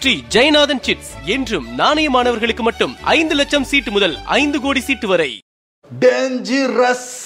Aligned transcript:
Sri 0.00 0.20
Jeyanathan 0.28 0.82
chits 0.82 1.24
என்றும் 1.24 1.66
நாணயமானவர்களுக்கு 1.78 2.60
மட்டும் 2.60 2.96
ஐந்து 3.02 3.34
லட்சம் 3.34 3.64
சீட்டு 3.64 3.90
முதல் 3.90 4.16
ஐந்து 4.26 4.60
கோடி 4.60 4.80
சீட்டு 4.80 5.08
வரை. 5.08 5.38
டேஞ்சரஸ் 6.00 7.16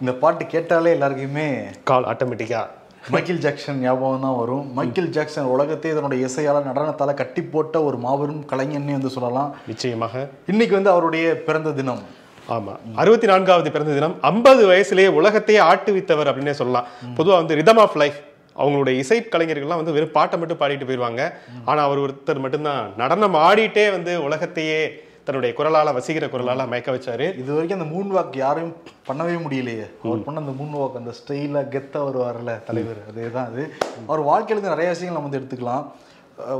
இந்த 0.00 0.12
பாட்டு 0.20 0.46
கேட்டாலே 0.46 0.90
எல்லாருக்குமே 0.90 1.64
கால் 1.84 2.04
ஆட்டோமேட்டிக்கா. 2.04 2.66
மைக்கேல் 3.08 3.38
ஜாக்சன் 3.38 3.80
ஞாபகம் 3.80 4.20
தான் 4.20 4.36
வரும். 4.36 4.72
மைக்கேல் 4.72 5.08
ஜாக்சன் 5.08 5.44
உலகத்தை 5.44 5.90
இதனுடைய 5.90 6.26
இசையால 6.26 6.68
நடனத்தால 6.68 7.14
கட்டி 7.14 7.42
போட்ட 7.42 7.82
ஒரு 7.82 7.96
மாபெரும் 7.96 8.46
கலைஞன்னே 8.48 8.90
வந்து 8.90 9.10
சொல்லலாம். 9.10 9.56
நிச்சயமாக. 9.66 10.28
இன்னைக்கு 10.46 10.74
வந்து 10.74 10.90
அவருடைய 10.90 11.42
பிறந்த 11.42 11.70
தினம். 11.70 12.02
ஆமா. 12.48 12.76
அறுபத்தி 12.94 13.26
நான்காவது 13.26 13.70
பிறந்த 13.70 13.92
தினம் 13.92 14.18
ஐம்பது 14.20 14.68
வயசுலயே 14.68 15.06
உலகத்தையே 15.06 15.60
ஆட்டுவித்தவர் 15.60 16.28
அப்படின்னே 16.28 16.50
சொல்லலாம். 16.50 16.86
பொதுவா 17.16 17.36
வந்து 17.36 17.54
ரிதம் 17.54 17.76
ஆஃப் 17.76 17.96
லைஃப் 17.96 18.30
அவங்களுடைய 18.60 18.96
இசை 19.02 19.18
கலைஞர்கள்லாம் 19.34 19.82
வந்து 19.82 19.96
வெறும் 19.96 20.16
பாட்டை 20.18 20.38
மட்டும் 20.38 20.60
பாடிட்டு 20.62 20.88
போயிடுவாங்க 20.88 21.22
ஆனா 21.64 21.80
அவர் 21.88 22.04
ஒருத்தர் 22.04 22.44
மட்டும்தான். 22.44 22.84
நடனம் 22.96 23.40
ஆடிட்டே 23.46 23.86
வந்து 23.96 24.14
உலகத்தையே 24.22 24.82
தன்னுடைய 25.26 25.54
குரலால 25.58 25.88
வசீகர 25.96 26.26
குரலால 26.30 26.64
மயக்க 26.70 26.90
வச்சாரு. 26.94 27.26
இது 27.40 27.50
வரைக்கும் 27.54 27.80
அந்த 27.80 27.88
மூன் 27.92 28.08
வாக் 28.16 28.36
யாரையும் 28.36 28.72
பண்ணவே 29.08 29.34
முடியலையே. 29.44 29.84
அவர் 30.04 30.24
பண்ண 30.24 30.40
அந்த 30.40 30.54
மூன் 30.60 30.72
வாக் 30.78 30.96
அந்த 31.00 31.12
ஸ்டைலாக 31.18 31.70
கெத்தாக 31.74 32.06
வருவார்ல 32.08 32.54
தலைவர். 32.68 33.00
அதே 33.10 33.30
தான் 33.36 33.46
அது. 33.50 33.64
அவர் 34.06 34.22
வாழ்க்கையில 34.30 34.56
இருந்து 34.56 34.74
நிறைய 34.74 34.88
விஷயங்கள் 34.94 35.18
நம்ம 35.18 35.28
வந்து 35.28 35.40
எடுத்துக்கலாம். 35.40 35.84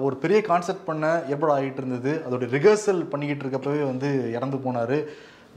ஒரு 0.06 0.16
பெரிய 0.16 0.40
கான்செப்ட் 0.48 0.88
பண்ண 0.88 1.24
ஏற்பாடு 1.29 1.52
ஆகிட்டு 1.56 1.80
இருந்தது? 1.82 2.12
அதோட 2.27 2.46
ரிஹர்சல் 2.56 3.02
பண்ணிக்கிட்டு 3.12 3.45
இருக்கப்பவே 3.45 3.82
வந்து 3.90 4.09
இறந்து 4.37 4.56
போனார். 4.56 4.96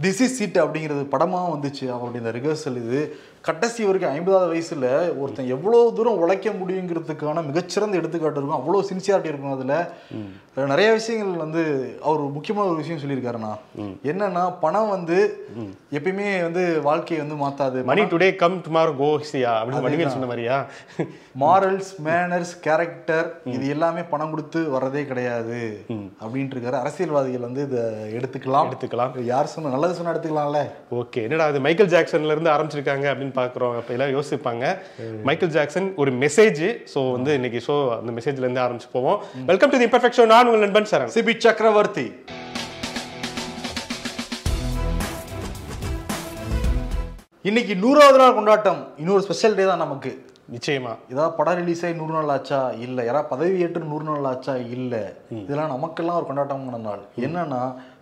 திஸ் 0.01 0.21
இஸ் 0.25 0.35
சீட் 0.37 0.57
அப்படிங்கிறது 0.63 1.03
படமாக 1.13 1.51
வந்துச்சு. 1.55 1.85
அவருடைய 1.95 2.21
இந்த 2.23 2.33
ரிஹர்சல் 2.37 2.79
இது. 2.83 3.01
கடைசி 3.47 3.81
வரைக்கும் 3.87 4.13
ஐம்பதாவது 4.17 4.47
வயசுல 4.51 4.85
ஒருத்தன் 5.21 5.51
எவ்வளோ 5.55 5.79
தூரம் 5.97 6.21
உழைக்க 6.23 6.49
முடியுங்கிறதுக்கான 6.61 7.43
மிகச்சிறந்த 7.49 7.99
எடுத்துக்காட்டு 7.99 8.39
இருக்கும். 8.39 8.59
அவ்வளோ 8.59 8.79
சின்சியாரிட்டி 8.91 9.31
இருக்கும் 9.31 9.55
அதில். 9.55 9.77
நிறைய 10.71 10.89
விஷயங்கள் 10.97 11.41
வந்து 11.43 11.61
அவர் 12.07 12.21
முக்கியமான 12.35 12.65
ஒரு 12.71 12.79
விஷயம் 12.81 13.01
சொல்லியிருக்காருண்ணா. 13.01 13.51
என்னன்னா 14.11 14.43
பணம் 14.63 14.91
வந்து 14.93 15.17
எப்பயுமே 15.97 16.27
வந்து 16.45 16.63
வாழ்க்கையை 16.87 17.19
வந்து 17.23 17.37
மாத்தாது. 17.43 17.79
மணி 17.89 18.03
டுடே 18.13 18.29
கம் 18.41 18.55
டுமாரோ 18.67 18.93
கோசியா 19.01 19.51
அப்படின்னு 19.59 20.15
சொன்ன 20.15 20.29
மாதிரியா? 20.31 20.57
மாரல்ஸ் 21.43 21.91
மேனர்ஸ் 22.07 22.53
கேரக்டர் 22.65 23.27
இது 23.55 23.65
எல்லாமே 23.75 24.03
பணம் 24.13 24.31
கொடுத்து 24.33 24.61
வர்றதே 24.75 25.03
கிடையாது. 25.11 25.59
அப்படின்ட்டு 26.23 26.57
இருக்காரு 26.57 26.79
அரசியல்வாதிகள் 26.83 27.47
வந்து 27.47 27.63
இதை 27.67 27.83
எடுத்துக்கலாம். 28.19 28.69
எடுத்துக்கலாம். 28.71 29.13
யார் 29.33 29.53
சொன்ன 29.55 29.73
நல்லது 29.75 29.97
சொன்னா 29.99 30.13
எடுத்துக்கலாம்ல. 30.15 30.63
ஓகே. 31.01 31.21
என்னடா 31.27 31.49
அது 31.51 31.65
மைக்கேல் 31.67 31.93
ஜாக்சன்ல 31.95 32.35
இருந்து 32.37 32.53
ஆரம்பிச்சிருக்காங்க 32.55 33.07
அப்படின்னு 33.13 33.34
பாக்குறோம் 33.35 33.75
அப்ப 33.79 33.93
எல்லாம் 33.97 34.13
யோசிப்பாங்க 34.15 34.65
மைக்கேல் 35.23 35.53
ஜாக்சன் 35.57 35.89
ஒரு 35.95 36.13
மெசேஜ் 36.23 36.63
சோ 36.93 37.11
வந்து 37.11 37.33
இன்னைக்கு 37.33 37.61
ஷோ 37.67 37.75
அந்த 37.99 38.11
மெசேஜ்ல 38.17 38.45
இருந்து 38.47 38.61
ஆரம்பிச்சு 38.61 38.91
போவோம் 38.91 39.19
welcome 39.45 39.69
to 39.69 39.77
the 39.77 39.85
imperfect 39.85 40.19
show 40.19 40.25
நான் 40.25 40.47
உங்கள் 40.47 40.65
நண்பன் 40.67 40.91
சரண். 40.91 41.13
சிபி 41.15 41.35
சக்கரவர்த்தி. 41.37 42.07
இன்னைக்கு 47.49 47.73
நூறாவது 47.75 48.17
நாள் 48.17 48.33
கொண்டாட்டம். 48.33 48.79
இன்னொரு 48.97 49.21
ஸ்பெஷல் 49.21 49.55
டே 49.55 49.65
தான் 49.65 49.83
நமக்கு. 49.85 50.11
நிச்சயமா. 50.53 50.93
ஏதாவது 51.11 51.35
படம் 51.37 51.55
ரிலீஸ் 51.55 51.83
ஆகி 51.85 51.93
நூறு 51.93 52.13
நாள் 52.13 52.31
ஆச்சா? 52.35 52.71
இல்ல. 52.85 53.03
யாராவது 53.03 53.29
பதவி 53.29 53.59
ஏற்று 53.59 53.81
நூறு 53.91 54.03
நாள் 54.03 54.23
ஆச்சா? 54.23 54.55
இல்ல. 54.55 54.93
இதெல்லாம் 55.29 55.69
நமக்கெல்லாம் 55.69 56.17
ஒரு 56.19 56.27
கொண்டாட்டமான 56.29 56.79
நாள். 56.79 57.03
என்னன்னா 57.25 57.61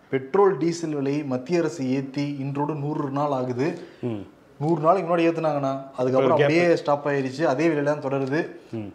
பெட்ரோல் 0.10 0.58
டீசல் 0.58 0.96
விலை 0.96 1.24
மத்திய 1.24 1.60
அரசு 1.60 1.84
ஏத்தி 1.92 2.36
இன்றோடு 2.40 2.74
நூறு 2.76 3.10
நாள் 3.10 3.32
ஆகுது. 3.32 3.68
நூறு 4.62 4.80
நாளைக்கு 4.86 5.08
முன்னாடி 5.10 5.28
ஏத்துனாங்கண்ணா. 5.30 5.74
அதுக்கப்புறம் 6.00 6.38
அப்படியே 6.38 6.66
ஸ்டாப் 6.82 7.08
ஆயிருச்சு. 7.12 7.44
அதே 7.54 7.68
விலையில 7.70 7.92
தான் 7.92 8.06
தொடருது 8.08 8.40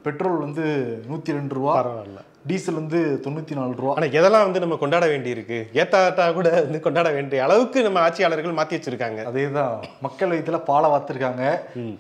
பெட்ரோல் 0.06 0.42
வந்து 0.46 0.64
நூத்தி 1.10 1.38
ரெண்டு 1.38 1.54
ரூபா. 1.58 1.74
பரவாயில்ல. 1.78 2.20
டீசல் 2.50 2.78
வந்து 2.78 2.98
தொண்ணூத்தி 3.24 3.54
நாலு 3.58 3.72
ரூபா. 3.78 3.94
ஆனா 3.98 4.06
எதெல்லாம் 4.18 4.44
வந்து 4.46 4.60
நம்ம 4.62 4.76
கொண்டாட 4.82 5.06
வேண்டி 5.12 5.30
இருக்கு 5.34 5.58
ஏத்தாட்டா 5.80 6.26
கூட 6.36 6.48
வந்து 6.66 6.80
கொண்டாட 6.84 7.08
வேண்டிய 7.16 7.42
அளவுக்கு 7.46 7.78
நம்ம 7.86 7.98
ஆட்சியாளர்கள் 8.04 8.56
மாத்தி 8.58 8.74
வச்சிருக்காங்க. 8.76 9.20
அதேதான். 9.30 9.74
மக்கள் 10.06 10.32
வயிற்றுல 10.32 10.60
பாலை 10.70 10.90
வாத்துருக்காங்க 10.94 11.42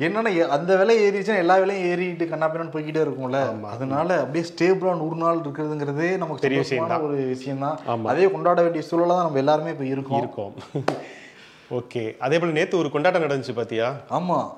என்னன்னா 0.06 0.32
அந்த 0.56 0.76
விலை 0.82 0.96
ஏறிச்சுன்னா 1.08 1.42
எல்லா 1.44 1.56
விலையும் 1.64 1.88
ஏறிட்டு 1.90 2.30
கண்ணாப்பின்னு 2.32 2.74
போய்கிட்டே 2.76 3.04
இருக்கும்ல. 3.06 3.42
அதனால 3.74 4.08
அப்படியே 4.24 4.46
ஸ்டேபிளா 4.52 4.94
நூறு 5.02 5.18
நாள் 5.24 5.44
இருக்கிறதுங்கிறதே 5.44 6.10
நமக்கு 6.24 6.46
பெரிய 6.46 6.62
சந்தோஷமான 6.62 7.02
ஒரு 7.08 7.18
விஷயம் 7.34 7.64
தான். 7.66 8.08
அதே 8.14 8.30
கொண்டாட 8.36 8.58
வேண்டிய 8.66 8.84
சூழலா 8.90 9.16
தான் 9.18 9.26
நம்ம 9.28 9.44
எல்லாருமே 9.44 9.74
இப்ப 9.76 9.86
இருக்கோம். 9.94 10.22
இருக்கோம். 10.24 10.54
ஓகே. 11.70 12.16
அதே 12.18 12.38
போல 12.38 12.52
நேத்து 12.52 12.78
ஒரு 12.78 12.90
கொண்டாட்டம் 12.90 13.22
நடந்துச்சு 13.22 13.54
பாத்தியா? 13.54 13.92
ஆமா. 14.10 14.52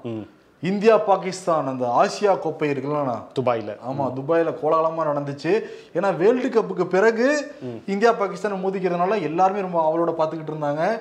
இந்தியா 0.60 0.98
பாகிஸ்தான் 0.98 1.66
அந்த 1.66 1.87
ஆசியா 1.87 2.38
கோப்பை 2.38 2.71
இருக்குல்லண்ணா 2.71 3.22
துபாயில. 3.41 3.76
ஆமா 3.91 4.12
துபாயில 4.12 4.54
கோலாகலமா 4.62 5.04
நடந்துச்சு. 5.04 5.62
ஏன்னா 5.94 6.16
வேர்ல்டு 6.16 6.60
கப்புக்கு 6.60 6.84
பிறகு 6.84 7.53
இந்தியா 7.87 8.12
பாகிஸ்தான் 8.12 8.65
மோதிக்கிறதுனால 8.65 9.22
எல்லாருமே 9.22 9.60
ரொம்ப 9.60 9.78
அவளோட 9.88 10.21
பாத்துக்கிட்டு 10.21 10.54
இருந்தாங்க. 10.54 11.00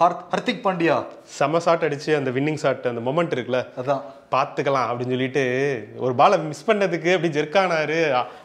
ஹார்- 0.00 0.24
ஹர்திக் 0.30 0.66
பாண்டியா. 0.66 1.04
செம 1.22 1.60
ஷாட் 1.60 1.82
அடிச்சு 1.82 2.16
அந்த 2.16 2.30
வின்னிங் 2.30 2.54
ஷாட் 2.54 2.86
அந்த 2.86 3.10
மொமெண்ட் 3.10 3.26
இருக்குல்ல? 3.26 3.66
அதான். 3.80 4.00
பாத்துக்கலாம் 4.30 4.86
அப்படின்னு 4.88 5.12
சொல்லிட்டு 5.12 5.44
ஒரு 5.98 6.14
பாலை 6.14 6.38
மிஸ் 6.38 6.70
பண்ணதுக்கு 6.70 7.14
அப்படி 7.14 7.40
ஜெர்க்கானாரு 7.40 7.98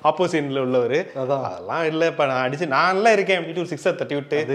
ஆப்போசிட்ல 0.04 0.60
உள்ளவர். 0.60 0.92
அதான். 0.92 1.42
அதெல்லாம் 1.42 1.86
இல்ல 1.86 2.06
இப்ப 2.06 2.26
நான் 2.26 2.50
அடிச்சு 2.50 2.68
நான் 2.68 2.96
எல்லாம் 2.96 3.14
இருக்கேன் 3.14 3.40
அப்படின்ட்டு 3.40 3.66
ஒரு 3.66 3.68
சிக்ஸர் 3.74 3.96
தட்டி 3.96 4.16
விட்டு. 4.16 4.46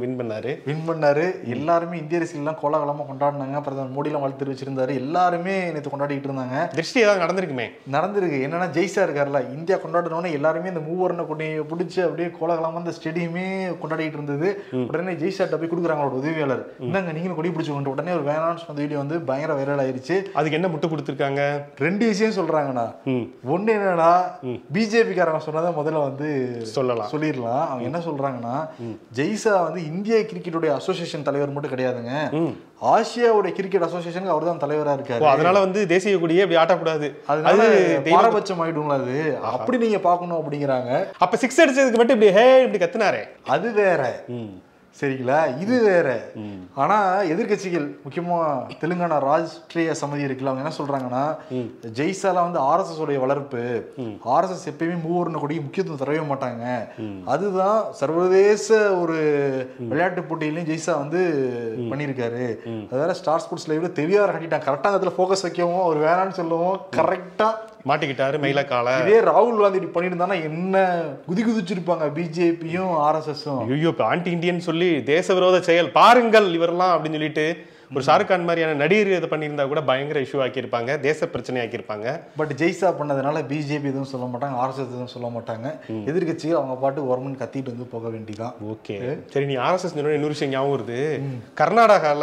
வின் 0.00 0.20
பண்ணாரு. 0.20 0.52
வின் 0.64 0.84
பண்ணாரு. 0.88 1.24
எல்லாருமே 1.48 1.98
இந்திய 1.98 2.20
அரசியல்லாம் 2.20 2.58
கோலாகலமா 2.62 3.04
கொண்டாடினாங்க. 3.10 3.60
பிரதமர் 3.60 3.94
மோடிலாம் 3.96 4.20
வாழ்த்து 4.20 4.44
தெரிவிச்சிருந்தாரு. 4.44 4.94
எல்லாருமே 4.94 5.70
நேற்று 5.70 5.96
கொண்டாடிட்டு 5.96 6.28
இருந்தாங்க. 6.28 6.68
திருஷ்டி 6.68 7.00
ஏதாவது 7.00 7.24
நடந்திருக்குமே. 7.24 7.66
நடந்திருக்கு. 7.92 8.38
என்னன்னா 8.46 8.68
ஜெய்சா 8.78 9.02
இருக்கார்ல 9.06 9.40
இந்தியா 9.52 9.78
கொண்டாடணும்னு 9.78 10.32
எல்லாருமே 10.32 10.68
இந்த 10.68 10.80
மூவர்ண 10.80 11.26
கொடியை 11.26 11.58
பிடிச்சி 11.58 12.00
அப்படியே 12.04 12.30
கோலாகலமா 12.40 12.78
அந்த 12.82 12.92
ஸ்டேடியமே 12.98 13.46
கொண்டாடிட்டு 13.82 14.18
இருந்தது. 14.18 14.64
உடனே 14.88 15.12
ஜெய்சாட்ட 15.12 15.54
போய் 15.54 15.72
கொடுக்குறாங்க 15.72 16.00
அவரோட 16.02 16.18
உதவியாளர் 16.22 16.64
இந்தாங்க 16.80 17.12
நீங்களும் 17.12 17.34
கொடி 17.34 17.48
பிடிச்சுக்கோங்க 17.48 17.92
உடனே 17.94 18.12
ஒரு 18.12 18.22
வேணாம்னு 18.22 18.64
சொன்ன 18.66 18.80
வீடியோ 18.82 18.98
வந்து 18.98 19.20
பயங்கர 19.20 19.58
வைரல் 19.58 19.84
ஆயிருச்சு. 19.84 20.16
அதுக்கு 20.32 20.58
என்ன 20.60 20.68
முட்டு 20.72 20.90
கொடுத்துருக்காங்க. 20.92 21.42
ரெண்டு 21.86 22.04
விஷயம் 22.12 22.36
சொல்றாங்கண்ணா. 22.38 22.86
ஒண்ணு 23.54 23.70
என்னன்னா 23.76 24.12
பிஜேபி 24.76 25.14
காரங்க 25.18 25.42
சொன்னதை 25.48 25.70
முதல்ல 25.80 26.02
வந்து 26.08 26.28
சொல்லலாம். 26.76 27.10
சொல்லிடலாம். 27.12 27.64
அவங்க 27.70 27.88
என்ன 27.90 28.02
சொல்றாங்கன்னா 28.08 28.56
ஜெய்சா 29.18 29.54
வந்து 29.66 29.82
இந்திய 29.92 30.18
கிரிக்கெட்டுடைய 30.32 30.72
அசோசியேஷன் 30.80 31.28
தலைவர் 31.28 31.54
மட்டும் 31.56 31.74
கிடையாதுங்க. 31.74 32.14
ஆசியாவுடைய 32.94 33.52
கிரிக்கெட் 33.56 33.86
அசோசியேஷனுக்கு 33.86 34.34
அவர் 34.34 34.48
தான் 34.50 34.62
தலைவரா 34.62 34.92
ஓ 34.92 34.98
இருக்காரு 34.98 35.32
அதனால 35.34 35.56
வந்து 35.64 35.80
தேசிய 35.92 36.18
கொடியே 36.20 36.44
இப்படி 36.44 36.60
ஆட்டக்கூடாது. 36.62 37.08
அதனால 37.32 37.68
பாரபட்சம் 38.08 38.62
ஆயிடுங்களா 38.64 38.98
அது. 39.02 39.18
அப்படி 39.56 39.78
நீங்க 39.84 40.00
பார்க்கணும் 40.08 40.40
அப்படிங்கிறாங்க. 40.40 40.92
அப்ப 41.24 41.36
சிக்ஸ் 41.44 41.62
அடிச்சதுக்கு 41.64 42.00
மட்டும் 42.00 42.18
இப்படி 42.18 42.32
ஹே 42.38 42.48
இப்படி 42.64 42.82
கத்துனாரே. 42.84 43.22
அது 43.56 43.68
வேற. 43.82 44.02
சரிங்களா? 44.98 45.36
இது 45.62 45.74
வேற. 45.88 46.08
ஆனா 46.82 46.96
எதிர்க்கட்சிகள் 47.32 47.86
முக்கியமா 48.04 48.38
தெலுங்கானா 48.80 49.18
ராஷ்டிரிய 49.26 49.94
சமிதி 50.00 50.26
இருக்குல்ல 50.26 50.52
அவங்க 50.52 50.64
என்ன 50.64 50.74
சொல்றாங்கன்னா 50.78 51.22
ஜெய்சாலா 51.98 52.42
வந்து 52.46 52.60
ஆர்எஸ்எஸ் 52.70 53.02
உடைய 53.04 53.20
வளர்ப்பு. 53.24 53.62
ஆர்எஸ்எஸ் 54.34 54.68
எப்பயுமே 54.72 54.98
மூவர்ண 55.06 55.40
கொடி 55.44 55.58
முக்கியத்துவம் 55.66 56.02
தரவே 56.02 56.24
மாட்டாங்க. 56.32 56.64
அதுதான் 57.34 57.80
சர்வதேச 58.00 58.68
ஒரு 59.02 59.18
விளையாட்டு 59.92 60.28
போட்டியிலையும் 60.28 60.70
ஜெய்சா 60.72 60.94
வந்து 61.04 61.22
பண்ணியிருக்காரு. 61.92 62.44
அதாவது 62.92 63.18
ஸ்டார் 63.22 63.44
ஸ்போர்ட்ஸ் 63.46 63.70
லைவ்ல 63.72 63.92
தெளிவாக 64.02 64.30
கட்டிட்டாங்க 64.36 64.68
கரெக்டாக 64.68 65.00
அதில் 65.00 65.16
ஃபோக்கஸ் 65.18 65.46
வைக்கவும் 65.48 65.84
அவர் 65.86 66.04
வேணான்னு 66.06 66.40
சொல்லவும் 66.42 66.78
கரெக்டா 67.00 67.50
மாட்டிக்கிட்டாரு 67.88 68.38
மயில 68.40 68.62
காலை. 68.70 68.94
இதே 69.02 69.18
ராகுல் 69.28 69.60
காந்தி 69.60 69.78
இப்படி 69.78 69.92
பண்ணியிருந்தானா 69.94 70.36
என்ன 70.48 70.82
குதி 71.28 71.42
குதிச்சிருப்பாங்க 71.44 72.06
பிஜேபியும் 72.16 72.92
ஆர்எஸ்எஸும் 73.04 73.62
ஐயோ 73.76 73.90
இப்போ 73.92 74.04
ஆன்டி 74.12 74.30
இந்தியன் 74.36 74.66
சொல்லி. 74.66 74.79
தேச 75.10 75.34
விரோத 75.34 75.58
செயல் 75.68 75.90
பாருங்கள் 75.98 76.48
இவரெல்லாம் 76.58 76.94
அப்படின்னு 76.94 77.18
சொல்லிட்டு 77.18 77.46
ஒரு 77.94 78.04
ஷாருக் 78.06 78.28
கான் 78.30 78.44
மாதிரியான 78.48 78.74
நடிகர் 78.80 79.08
இதை 79.12 79.28
பண்ணியிருந்தா 79.30 79.64
கூட 79.68 79.80
பயங்கர 79.88 80.18
இஷ்யூ 80.24 80.40
ஆக்கியிருப்பாங்க 80.44 80.90
தேச 81.06 81.26
பிரச்சனை 81.32 81.62
ஆக்கியிருப்பாங்க 81.62 82.08
பட் 82.40 82.52
ஜெய்சா 82.60 82.88
பண்ணதுனால 82.98 83.40
பிஜேபி 83.52 83.88
எதுவும் 83.92 84.10
சொல்ல 84.12 84.26
மாட்டாங்க 84.32 84.58
ஆர்எஸ்எஸ் 84.62 84.92
எதுவும் 84.92 85.12
சொல்ல 85.14 85.28
மாட்டாங்க. 85.36 85.66
எதிர்க்கட்சிகள் 86.10 86.58
அவங்க 86.58 86.76
பாட்டு 86.84 87.06
ஒர்மன் 87.12 87.38
கத்திட்டு 87.40 87.72
வந்து 87.72 87.86
போக 87.94 88.08
வேண்டிதான் 88.14 88.54
ஓகே. 88.74 88.96
சரி 89.32 89.46
நீ 89.50 89.56
ஆர்எஸ்எஸ் 89.66 89.96
இன்னொரு 89.96 90.34
விஷயம் 90.34 90.54
ஞாபகம் 90.54 90.74
வருது. 90.74 91.00
கர்நாடகால 91.60 92.22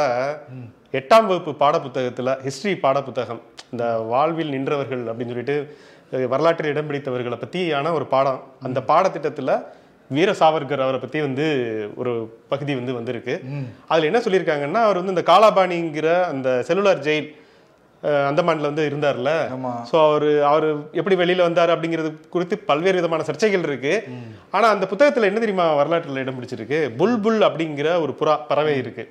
எட்டாம் 1.00 1.27
வகுப்பு 1.31 1.54
பாடப்புத்தகத்துல 1.63 2.36
ஹிஸ்டரி 2.48 2.75
பாடப்புத்தகம் 2.86 3.42
இந்த 3.71 3.86
வாழ்வில் 4.13 4.54
நின்றவர்கள் 4.56 5.04
அப்படின்னு 5.09 5.33
சொல்லிட்டு 5.33 5.57
வரலாற்றில் 6.33 6.71
இடம் 6.71 6.89
பிடித்தவர்களை 6.89 7.38
பத்தியான 7.44 7.92
ஒரு 7.98 8.06
பாடம். 8.13 8.39
அந்த 8.68 8.80
பாடத்திட்டத்துல 8.92 9.51
வீர 10.09 10.31
சாவர்கர் 10.33 10.83
அவரை 10.83 11.00
பத்தி 11.00 11.21
வந்து 11.21 11.45
ஒரு 11.95 12.12
பகுதி 12.50 12.74
வந்து 12.75 12.94
வந்திருக்கு. 12.94 13.33
அதுல 13.88 14.06
என்ன 14.06 14.19
சொல்லியிருக்காங்கன்னா 14.19 14.81
அவர் 14.88 15.00
வந்து 15.01 15.13
இந்த 15.15 15.24
காலாபாணிங்கிற 15.31 16.09
அந்த 16.24 16.63
செல்லுலார் 16.68 17.04
ஜெயில் 17.07 17.27
அந்தமான்ல 18.29 18.69
வந்து 18.71 18.83
இருந்தார்ல. 18.89 19.31
ஸோ 19.89 19.95
அவர் 20.07 20.27
அவர் 20.49 20.65
எப்படி 20.99 21.15
வெளியில 21.21 21.45
வந்தார் 21.47 21.73
அப்படிங்கிறது 21.75 22.09
குறித்து 22.35 22.57
பல்வேறு 22.69 22.99
விதமான 22.99 23.23
சர்ச்சைகள் 23.29 23.65
இருக்கு. 23.69 23.94
ஆனா 24.57 24.67
அந்த 24.73 24.85
புத்தகத்துல 24.91 25.29
என்ன 25.29 25.39
தெரியுமா 25.44 25.65
வரலாற்றுல 25.79 26.23
இடம் 26.23 26.38
பிடிச்சிருக்கு? 26.38 26.79
புல்புல் 26.99 27.41
அப்படிங்கிற 27.47 27.88
ஒரு 28.03 28.13
புறா 28.19 28.35
பறவை 28.49 28.75
இருக்கு. 28.83 29.03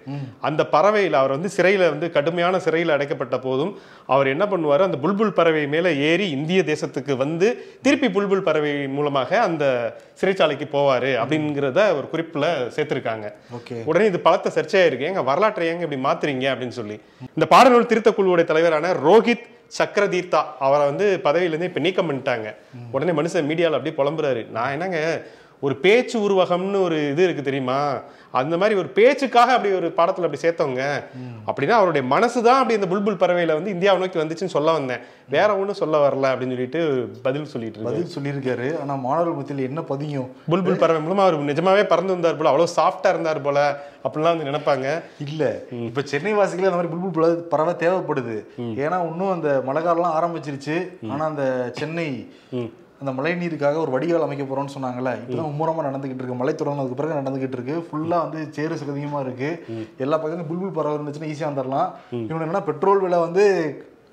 அந்த 0.48 0.62
பறவையில் 0.74 1.18
அவர் 1.20 1.34
வந்து 1.36 1.50
சிறையில 1.56 1.90
வந்து 1.94 2.08
கடுமையான 2.16 2.60
சிறையில் 2.66 2.94
அடைக்கப்பட்ட 2.96 3.38
போதும் 3.46 3.72
அவர் 4.14 4.32
என்ன 4.34 4.44
பண்ணுவார்? 4.52 4.86
அந்த 4.88 4.98
புல்புல் 5.04 5.36
பறவை 5.38 5.64
மேல 5.74 5.92
ஏறி 6.10 6.28
இந்திய 6.36 6.62
தேசத்துக்கு 6.72 7.16
வந்து 7.24 7.48
திருப்பி 7.86 8.10
புல்புல் 8.16 8.46
பறவை 8.48 8.72
மூலமாக 8.96 9.40
அந்த 9.48 9.64
சிறைச்சாலைக்கு 10.20 10.66
போவாரு 10.74 11.12
அப்படிங்கிறத 11.22 11.80
ஒரு 11.98 12.06
குறிப்புல 12.12 12.46
சேர்த்திருக்காங்க. 12.76 13.26
உடனே 13.90 14.06
இது 14.10 14.20
பலத்த 14.26 14.52
சர்ச்சையா 14.56 14.86
இருக்கு. 14.88 15.10
எங்க 15.10 15.22
வரலாற்றை 15.30 15.68
ஏங்க 15.72 15.84
இப்படி 15.86 16.00
மாத்துறீங்க 16.08 16.46
அப்படின்னு 16.52 16.78
சொல்லி. 16.80 16.96
இந்த 17.36 17.48
பாடநூல் 17.54 17.90
திருத்தக் 17.92 18.18
குழுவுடைய 18.18 18.46
தலைவரான 18.76 18.94
ரோஹித் 19.06 19.46
சக்கரதீர்த்தா 19.78 20.40
அவரை 20.58 20.84
வந்து 20.90 21.06
பதவியிலேருந்து 21.24 21.68
இப்போ 21.68 21.80
நீக்கம் 21.80 22.08
பண்ணிட்டாங்க. 22.10 22.48
உடனே 22.90 23.12
மனுஷன் 23.20 23.48
மீடியாவில் 23.50 23.76
அப்படியே 23.78 23.96
புலம்புறாரு. 24.00 24.42
நான் 24.50 24.70
என்னங்க 24.70 24.98
ஒரு 25.60 25.76
பேச்சு 25.76 26.30
உருவகம்னு 26.30 26.82
ஒரு 26.82 27.10
இது 27.10 27.24
இருக்கு 27.24 27.42
தெரியுமா? 27.42 28.00
அந்த 28.30 28.56
மாதிரி 28.56 28.78
ஒரு 28.78 28.88
பேச்சுக்காக 28.88 29.52
அப்படி 29.52 29.74
ஒரு 29.74 29.88
பாடத்துல 29.96 30.24
அப்படி 30.24 30.38
சேர்த்தவங்க. 30.42 31.04
அப்படின்னா 31.46 31.68
அவருடைய 31.68 32.06
மனசு 32.06 32.42
தான் 32.42 32.62
அப்படி 32.62 32.80
இந்த 32.80 32.96
புல்புல் 32.96 33.14
பறவையில 33.14 33.52
வந்து 33.52 33.70
இந்தியாவை 33.70 34.00
நோக்கி 34.00 34.18
வந்துச்சுன்னு 34.18 34.48
சொல்ல 34.48 34.72
வந்தேன். 34.72 34.98
வேற 35.28 35.56
ஒண்ணும் 35.56 35.74
சொல்ல 35.74 36.08
வரல 36.08 36.34
அப்படின்னு 36.34 36.38
சொல்லிட்டு 36.38 37.10
பதில் 37.22 37.44
சொல்லிட்டு 37.44 37.80
பதில் 37.80 38.06
சொல்லியிருக்காரு. 38.18 38.80
ஆனா 38.80 38.94
மாணவர்கள் 38.94 39.34
மத்தியில் 39.34 39.64
என்ன 39.64 39.82
பதியும்? 39.82 40.36
புல்புல் 40.50 40.78
பறவை 40.78 41.02
மூலமா 41.02 41.20
அவர் 41.20 41.44
நிஜமாவே 41.44 41.84
பறந்து 41.84 42.12
வந்தார் 42.12 42.36
போல 42.36 42.48
அவ்வளவு 42.48 42.70
சாஃப்டா 42.76 43.08
இருந்தார் 43.08 43.40
போல 43.40 43.84
அப்படிலாம் 44.08 44.38
வந்து 44.38 44.44
நினைப்பாங்க. 44.44 45.02
இல்ல. 45.28 45.60
இப்ப 45.70 46.02
சென்னை 46.02 46.32
வாசிகளே 46.32 46.70
அந்த 46.70 46.70
மாதிரி 46.70 46.92
புல்புல் 46.92 47.22
பறவை- 47.22 47.34
பறவை 47.34 47.74
தேவைப்படுது. 47.74 48.44
ஏன்னா 48.60 49.10
இன்னும் 49.10 49.30
அந்த 49.30 49.62
மழை 49.64 49.82
காலம்லாம் 49.82 50.22
ஆரம்பிச்சிருச்சு. 50.22 50.88
ஆனா 51.10 51.24
அந்த 51.24 51.70
சென்னை 51.72 52.32
அந்த 53.00 53.12
மழை 53.12 53.32
நீருக்காக 53.40 53.80
ஒரு 53.84 53.90
வடிகால் 53.94 54.26
அமைக்க 54.26 54.44
போறோம்னு 54.44 54.74
சொன்னாங்கல்ல 54.74 55.10
இப்பதான் 55.22 55.50
மும்முரமா 55.50 55.82
நடந்துகிட்டு 55.88 56.22
இருக்கு. 56.22 56.40
மழை 56.42 56.54
தொடங்கினதுக்கு 56.54 56.98
பிறகு 57.00 57.18
நடந்துகிட்டு 57.18 57.58
இருக்கு. 57.58 57.74
ஃபுல்லா 57.88 58.18
வந்து 58.26 58.40
சேறு 58.56 58.78
சகதியமா 58.82 59.20
இருக்கு. 59.26 59.50
எல்லா 60.04 60.18
பக்கத்துலயும் 60.18 60.50
புல்புல் 60.52 60.76
பறவை 60.78 60.96
இருந்துச்சுன்னா 60.98 61.30
ஈஸியா 61.32 61.50
வந்துடலாம் 61.50 61.90
இவங்க 62.28 62.44
என்னன்னா 62.46 62.64
பெட்ரோல் 62.70 63.00
விலை 63.00 63.18
வந்து 63.18 63.44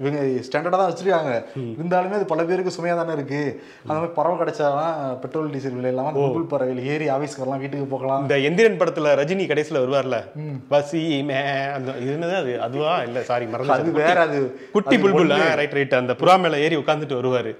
இவங்க 0.01 0.19
ஸ்டாண்டர்டாக 0.45 0.79
தான் 0.81 0.89
வச்சிருக்காங்க. 0.91 1.31
இருந்தாலுமே 1.79 2.17
அது 2.19 2.25
பல 2.31 2.43
பேருக்கு 2.49 2.75
சுமையாக 2.75 2.97
தானே 2.99 3.15
இருக்கு. 3.17 3.41
அந்த 3.81 3.97
மாதிரி 3.97 4.13
பறவை 4.17 4.35
கிடைச்சாதான் 4.39 4.95
பெட்ரோல் 5.23 5.51
டீசல் 5.53 5.77
விலை 5.79 5.91
இல்லாமல் 5.93 6.17
புல்புல் 6.19 6.47
பறவையில் 6.53 6.81
ஏறி 6.93 7.07
ஆஃபீஸ்க்கு 7.15 7.43
வரலாம் 7.43 7.61
வீட்டுக்கு 7.63 7.87
போகலாம். 7.93 8.23
இந்த 8.25 8.37
எந்திரன் 8.49 8.79
படத்துல 8.81 9.13
ரஜினி 9.21 9.45
கடைசியில 9.51 9.83
வருவார்ல? 9.83 10.19
வசி 10.73 11.01
மே 11.29 11.37
அந்த 11.77 11.91
என்னது 12.13 12.35
அது? 12.41 12.53
அதுவா? 12.67 12.95
இல்ல 13.09 13.23
சாரி 13.29 13.45
அது 13.45 13.53
மறந்து 13.53 13.93
வேற 14.01 14.19
அது. 14.27 14.39
குட்டி 14.73 14.95
அது 14.95 15.03
புல்புல். 15.03 15.35
ரைட் 15.61 15.77
ரைட் 15.79 15.99
அந்த 16.01 16.15
புறா 16.23 16.35
மேல 16.45 16.63
ஏறி 16.65 16.75
உட்கார்ந்துட்டு 16.81 17.19
வருவாரு. 17.21 17.53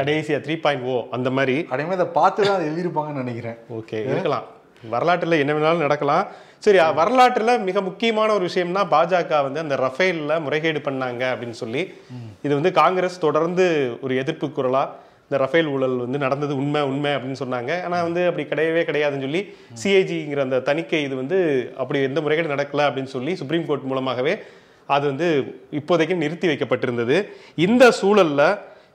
கடைசியா 0.00 0.40
த்ரீ 0.46 0.56
பாயிண்ட் 0.66 0.86
ஓ 0.94 0.98
அந்த 1.18 1.30
மாதிரி. 1.38 1.56
அதே 1.70 1.86
இதை 1.98 2.06
பார்த்து 2.20 2.48
தான் 2.50 2.66
எழுதியிருப்பாங்கன்னு 2.68 3.24
நினைக்கிறேன். 3.24 3.58
ஓகே 3.78 4.00
இருக்கலாம். 4.12 4.46
வரலாற்றுல 4.92 5.38
என்ன 5.42 5.52
வேணாலும் 5.54 5.84
நடக்கலாம். 5.84 6.26
சரி 6.64 6.78
வரலாற்றில் 6.98 7.52
மிக 7.66 7.80
முக்கியமான 7.88 8.28
ஒரு 8.36 8.44
விஷயம்னா 8.48 8.82
பாஜக 8.94 9.42
வந்து 9.46 9.60
அந்த 9.64 9.76
ரஃபேலில் 9.84 10.42
முறைகேடு 10.44 10.80
பண்ணாங்க 10.86 11.22
அப்படின்னு 11.32 11.56
சொல்லி 11.64 11.82
இது 12.46 12.52
வந்து 12.58 12.72
காங்கிரஸ் 12.80 13.18
தொடர்ந்து 13.26 13.66
ஒரு 14.04 14.14
எதிர்ப்பு 14.22 14.46
குரலாக 14.56 15.06
இந்த 15.28 15.38
ரஃபேல் 15.42 15.70
ஊழல் 15.72 15.96
வந்து 16.04 16.18
நடந்தது 16.24 16.52
உண்மை 16.60 16.80
உண்மை 16.90 17.10
அப்படின்னு 17.16 17.40
சொன்னாங்க. 17.40 17.72
ஆனால் 17.86 18.04
வந்து 18.06 18.20
அப்படி 18.28 18.44
கிடையவே 18.52 18.82
கிடையாதுன்னு 18.88 19.26
சொல்லி 19.26 19.42
சிஐஜிங்கிற 19.80 20.42
அந்த 20.46 20.60
தணிக்கை 20.68 21.00
இது 21.06 21.14
வந்து 21.22 21.38
அப்படி 21.82 21.98
எந்த 22.08 22.20
முறைகேடு 22.24 22.54
நடக்கலை 22.54 22.84
அப்படின்னு 22.88 23.12
சொல்லி 23.16 23.34
சுப்ரீம் 23.40 23.66
கோர்ட் 23.66 23.88
மூலமாகவே 23.90 24.34
அது 24.94 25.04
வந்து 25.10 25.28
இப்போதைக்கு 25.78 26.14
நிறுத்தி 26.22 26.46
வைக்கப்பட்டிருந்தது. 26.50 27.16
இந்த 27.66 27.84
சூழலில் 28.00 28.46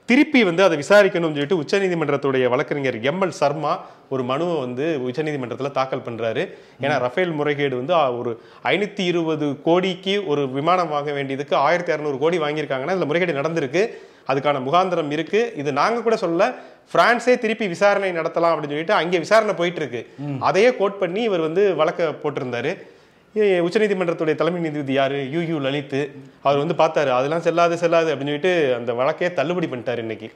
திருப்பி 0.09 0.39
வந்து 0.47 0.63
அதை 0.65 0.75
விசாரிக்கணும்னு 0.81 1.35
சொல்லிட்டு 1.35 1.59
உச்சநீதிமன்றத்துடைய 1.63 2.45
வழக்கறிஞர் 2.53 2.97
எம் 3.09 3.21
எல் 3.25 3.35
சர்மா 3.41 3.73
ஒரு 4.13 4.23
மனுவை 4.31 4.55
வந்து 4.63 4.85
உச்சநீதிமன்றத்தில் 5.07 5.75
தாக்கல் 5.77 6.03
பண்றாரு. 6.07 6.43
ஏன்னா 6.83 6.95
ரஃபேல் 7.05 7.35
முறைகேடு 7.39 7.75
வந்து 7.81 7.93
ஒரு 8.19 8.31
ஐநூத்தி 8.71 9.03
இருபது 9.11 9.47
கோடிக்கு 9.67 10.15
ஒரு 10.31 10.41
விமானம் 10.57 10.91
வாங்க 10.95 11.11
வேண்டியதுக்கு 11.17 11.55
ஆயிரத்தி 11.67 11.93
இரநூறு 11.95 12.17
கோடி 12.23 12.39
வாங்கியிருக்காங்கன்னா 12.45 12.95
இதுல 12.97 13.07
முறைகேடு 13.11 13.39
நடந்திருக்கு. 13.39 13.83
அதுக்கான 14.31 14.59
முகாந்திரம் 14.67 15.11
இருக்கு. 15.15 15.39
இது 15.61 15.69
நாங்க 15.79 16.01
கூட 16.07 16.15
சொல்ல 16.25 16.51
பிரான்ஸே 16.93 17.33
திருப்பி 17.43 17.65
விசாரணை 17.73 18.11
நடத்தலாம் 18.19 18.53
அப்படின்னு 18.53 18.73
சொல்லிட்டு 18.75 18.99
அங்கே 19.01 19.23
விசாரணை 19.25 19.53
போயிட்டு 19.61 19.81
இருக்கு. 19.81 20.01
அதையே 20.49 20.69
கோட் 20.81 21.01
பண்ணி 21.03 21.21
இவர் 21.29 21.47
வந்து 21.47 21.63
வழக்க 21.81 22.09
போட்டிருந்தாரு. 22.23 22.73
உச்சநீதிமன்றத்துடைய 23.35 24.35
தலைமை 24.35 24.61
நீதிபதி 24.61 24.93
யாரு? 24.93 25.19
யூ 25.31 25.39
யூ 25.41 25.59
லலித் 25.59 25.95
அவர் 26.41 26.61
வந்து 26.63 26.75
பார்த்தாரு 26.81 27.11
அதெல்லாம் 27.19 27.41
செல்லாது 27.41 27.77
செல்லாது 27.77 28.09
அப்படின்னு 28.13 28.33
சொல்லிட்டு 28.33 28.75
அந்த 28.75 28.93
வழக்கையே 28.93 29.33
தள்ளுபடி 29.33 29.67
பண்ணிட்டார் 29.67 29.97
இன்னைக்கு. 29.97 30.29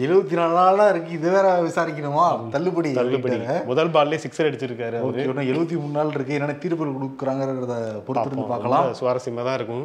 எழுபத்தி 0.00 0.34
நாலு 0.38 0.54
நாளா 0.58 0.84
இருக்கு. 0.90 1.10
இது 1.16 1.30
வேற 1.34 1.46
விசாரிக்கணுமா? 1.64 2.26
தள்ளுபடி 2.52 2.90
தள்ளுபடி. 2.98 3.36
முதல் 3.70 3.90
பால்லே 3.94 4.18
சிக்ஸர் 4.22 4.46
அடிச்சிருக்காரு 4.48 4.98
ஓகே 5.06 5.24
இன்னும் 5.24 5.48
எழுபத்தி 5.52 5.74
மூணு 5.80 5.92
நாள் 5.96 6.12
இருக்கு. 6.14 6.36
என்னென்ன 6.36 6.54
தீர்ப்புகள் 6.62 6.94
கொடுக்குறாங்கிறத 6.94 7.74
பொறுத்திருந்து 8.06 8.46
பார்க்கலாம். 8.52 8.86
சுவாரஸ்யமா 9.00 9.42
தான் 9.48 9.56
இருக்கும். 9.58 9.82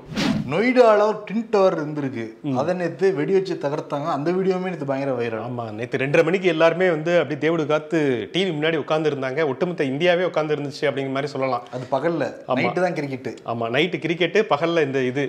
நொய்டால 0.52 1.08
ஒரு 1.10 1.20
டின் 1.30 1.50
டவர் 1.56 1.78
இருந்திருக்கு. 1.80 2.26
அதை 2.62 2.76
நேத்து 2.82 3.10
வெடி 3.18 3.34
வச்சு 3.38 3.58
தகர்த்தாங்க. 3.66 4.08
அந்த 4.18 4.32
வீடியோமே 4.38 4.72
நேத்து 4.72 4.88
பயங்கர 4.92 5.16
வைரல். 5.20 5.44
ஆமா 5.50 5.66
நேத்து 5.80 6.02
ரெண்டரை 6.04 6.26
மணிக்கு 6.30 6.50
எல்லாருமே 6.54 6.88
வந்து 6.96 7.14
அப்படியே 7.22 7.42
தேவடு 7.44 7.66
காத்து 7.74 8.02
டிவி 8.36 8.54
முன்னாடி 8.58 8.80
உட்கார்ந்து 8.84 9.12
இருந்தாங்க 9.14 9.48
ஒட்டுமொத்த 9.54 9.90
இந்தியாவே 9.92 10.26
உட்கார்ந்து 10.30 10.58
இருந்துச்சு 10.58 10.88
அப்படிங்கிற 10.92 11.16
மாதிரி 11.18 11.34
சொல்லலாம். 11.34 11.68
அது 11.76 11.86
பகல்ல. 11.96 12.32
நைட்டு 12.62 12.86
தான் 12.86 12.98
கிரிக்கெட் 13.02 13.30
ஆமா 13.54 13.72
நைட்டு 13.78 14.04
கிரிக்கெட்டு 14.06 14.46
பகல்ல 14.54 14.88
இந்த 14.88 15.02
இது. 15.12 15.28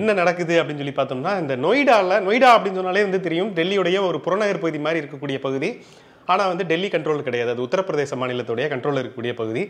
என்ன 0.00 0.16
நடக்குது 0.22 0.54
அப்படின்னு 0.62 0.84
சொல்லி 0.84 0.96
பார்த்தோம்னா 1.02 1.34
இந்த 1.42 1.56
நொய்டால 1.66 2.22
நொய்டா 2.30 2.54
அப்படின்னு 2.56 2.80
சொன்னாலே 2.82 3.06
வந்து 3.08 3.22
தெரியும். 3.28 3.52
டெல்லியுடைய 3.60 4.10
ஒரு 4.12 4.20
புறநகர் 4.28 4.62
பகுதி 4.64 4.80
மாதிரி 4.86 5.02
இருக்கக்கூடிய 5.02 5.38
பகுதி. 5.48 5.70
ஆனா 6.32 6.42
வந்து 6.50 6.64
டெல்லி 6.70 6.88
கண்ட்ரோல் 6.90 7.24
கிடையாது. 7.26 7.50
அது 7.54 7.64
உத்தரப்பிரதேச 7.66 8.16
மாநிலத்துடைய 8.20 8.66
கண்ட்ரோல் 8.72 8.98
இருக்கக்கூடிய 9.00 9.32
பகுதி. 9.40 9.62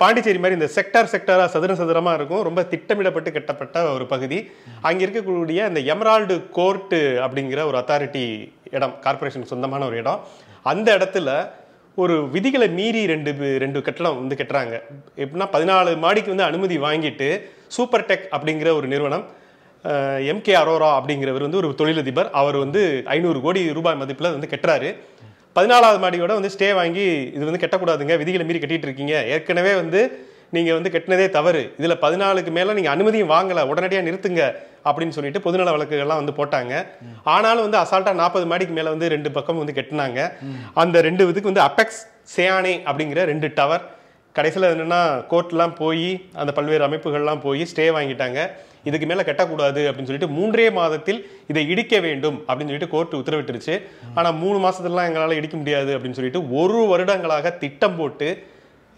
பாண்டிச்சேரி 0.00 0.40
மாதிரி 0.44 0.58
இந்த 0.58 0.68
செக்டார் 0.76 1.10
செக்டாரா 1.12 1.44
சதுர 1.54 1.74
சதுரமா 1.80 2.12
இருக்கும். 2.18 2.42
ரொம்ப 2.48 2.60
திட்டமிடப்பட்டு 2.72 3.30
கட்டப்பட்ட 3.36 3.84
ஒரு 3.96 4.06
பகுதி. 4.12 4.38
அங்க 4.88 5.00
இருக்கக்கூடிய 5.06 5.58
இந்த 5.70 5.82
எமரால்டு 5.94 6.36
கோர்ட் 6.58 6.96
அப்படிங்கிற 7.26 7.60
ஒரு 7.70 7.78
அத்தாரிட்டி 7.82 8.24
இடம் 8.76 8.94
கார்ப்பரேஷன் 9.06 9.50
சொந்தமான 9.52 9.86
ஒரு 9.90 9.98
இடம். 10.02 10.22
அந்த 10.72 10.88
இடத்துல 10.98 11.30
ஒரு 12.02 12.16
விதிகளை 12.34 12.68
மீறி 12.78 13.04
ரெண்டு 13.12 13.30
ரெண்டு 13.62 13.78
கட்டடம் 13.86 14.18
வந்து 14.20 14.40
கட்டுறாங்க. 14.40 14.74
எப்படின்னா 15.22 15.48
பதினாலு 15.56 15.94
மாடிக்கு 16.04 16.34
வந்து 16.34 16.48
அனுமதி 16.50 16.78
வாங்கிட்டு 16.86 17.28
சூப்பர் 17.76 18.06
டெக் 18.10 18.26
அப்படிங்கிற 18.36 18.70
ஒரு 18.78 18.86
நிறுவனம் 18.92 19.24
எம்கே 20.32 20.52
அரோரா 20.62 20.90
அப்படிங்கிறவர் 20.98 21.44
வந்து 21.46 21.60
ஒரு 21.60 21.68
தொழிலதிபர். 21.78 22.28
அவர் 22.40 22.56
வந்து 22.64 22.82
ஐநூறு 23.14 23.38
கோடி 23.46 23.62
ரூபாய் 23.78 24.00
மதிப்பில் 24.02 24.34
வந்து 24.34 24.50
கட்டுறாரு. 24.52 24.90
பதினாலாவது 25.56 25.98
மாடியோட 26.02 26.32
வந்து 26.38 26.52
ஸ்டே 26.54 26.68
வாங்கி 26.80 27.06
இது 27.36 27.44
வந்து 27.48 27.62
கட்டக்கூடாதுங்க 27.62 28.14
விதிகளை 28.20 28.44
மீறி 28.48 28.60
கட்டிட்டு 28.62 28.86
இருக்கீங்க 28.88 29.14
ஏற்கனவே 29.36 29.72
வந்து 29.80 30.02
நீங்க 30.56 30.70
வந்து 30.76 30.90
கட்டினதே 30.94 31.26
தவறு. 31.36 31.62
இதுல 31.80 31.94
பதினாலுக்கு 32.04 32.50
மேல 32.56 32.74
நீங்க 32.78 32.90
அனுமதியும் 32.94 33.32
வாங்கல 33.34 33.64
உடனடியா 33.72 34.00
நிறுத்துங்க 34.08 34.42
அப்படின்னு 34.88 35.16
சொல்லிட்டு 35.16 35.42
பொதுநல 35.46 35.72
வழக்குகள்லாம் 35.74 36.20
வந்து 36.22 36.34
போட்டாங்க. 36.38 36.72
ஆனாலும் 37.34 37.64
வந்து 37.66 37.80
அசால்ட்டா 37.82 38.12
நாற்பது 38.20 38.46
மாடிக்கு 38.50 38.74
மேல 38.78 38.92
வந்து 38.94 39.08
ரெண்டு 39.14 39.30
பக்கம் 39.36 39.60
வந்து 39.62 39.76
கட்டினாங்க. 39.78 40.20
அந்த 40.82 41.02
ரெண்டு 41.08 41.28
இதுக்கு 41.32 41.52
வந்து 41.52 41.66
அபெக்ஸ் 41.68 42.00
சேயானே 42.36 42.74
அப்படிங்கிற 42.88 43.22
ரெண்டு 43.32 43.50
டவர் 43.58 43.84
கடைசியில் 44.36 44.68
என்னென்னா 44.72 45.00
கோர்ட்லாம் 45.30 45.74
போய் 45.80 46.10
அந்த 46.42 46.50
பல்வேறு 46.58 46.84
அமைப்புகள்லாம் 46.88 47.42
போய் 47.46 47.62
ஸ்டே 47.70 47.86
வாங்கிட்டாங்க. 47.96 48.38
இதுக்கு 48.88 49.06
மேலே 49.08 49.22
கட்டக்கூடாது 49.26 49.80
அப்படின்னு 49.88 50.08
சொல்லிட்டு 50.10 50.34
மூன்றே 50.36 50.64
மாதத்தில் 50.78 51.18
இதை 51.50 51.62
இடிக்க 51.72 51.94
வேண்டும் 52.06 52.38
அப்படின்னு 52.46 52.70
சொல்லிட்டு 52.70 52.92
கோர்ட் 52.94 53.18
உத்தரவிட்டுருச்சு. 53.18 53.74
ஆனால் 54.14 54.38
மூணு 54.42 54.58
மாதத்துலலாம் 54.64 55.08
எங்களால் 55.10 55.38
இடிக்க 55.40 55.56
முடியாது 55.56 55.90
அப்படின்னு 55.96 56.18
சொல்லிட்டு 56.18 56.42
ஒரு 56.60 56.80
வருடங்களாக 56.92 57.52
திட்டம் 57.62 57.96
போட்டு 57.96 58.28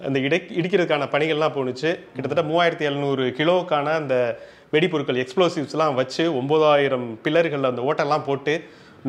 அந்த 0.00 0.19
இடை 0.26 0.38
இடிக்கிறதுக்கான 0.61 1.09
பணிகள்லாம் 1.14 1.57
போணுச்சு. 1.57 1.91
கிட்டத்தட்ட 2.14 2.45
மூவாயிரத்தி 2.50 2.87
எழுநூறு 2.91 3.25
கிலோவுக்கான 3.38 3.93
அந்த 4.00 4.14
வெடிப்பொருட்கள் 4.73 5.21
எக்ஸ்ப்ளோசிவ்ஸ்லாம் 5.25 5.99
வச்சு 6.00 6.25
ஒம்பதாயிரம் 6.41 7.07
பில்லர்கள் 7.25 7.69
அந்த 7.71 7.83
ஓட்டெல்லாம் 7.88 8.25
போட்டு 8.29 8.55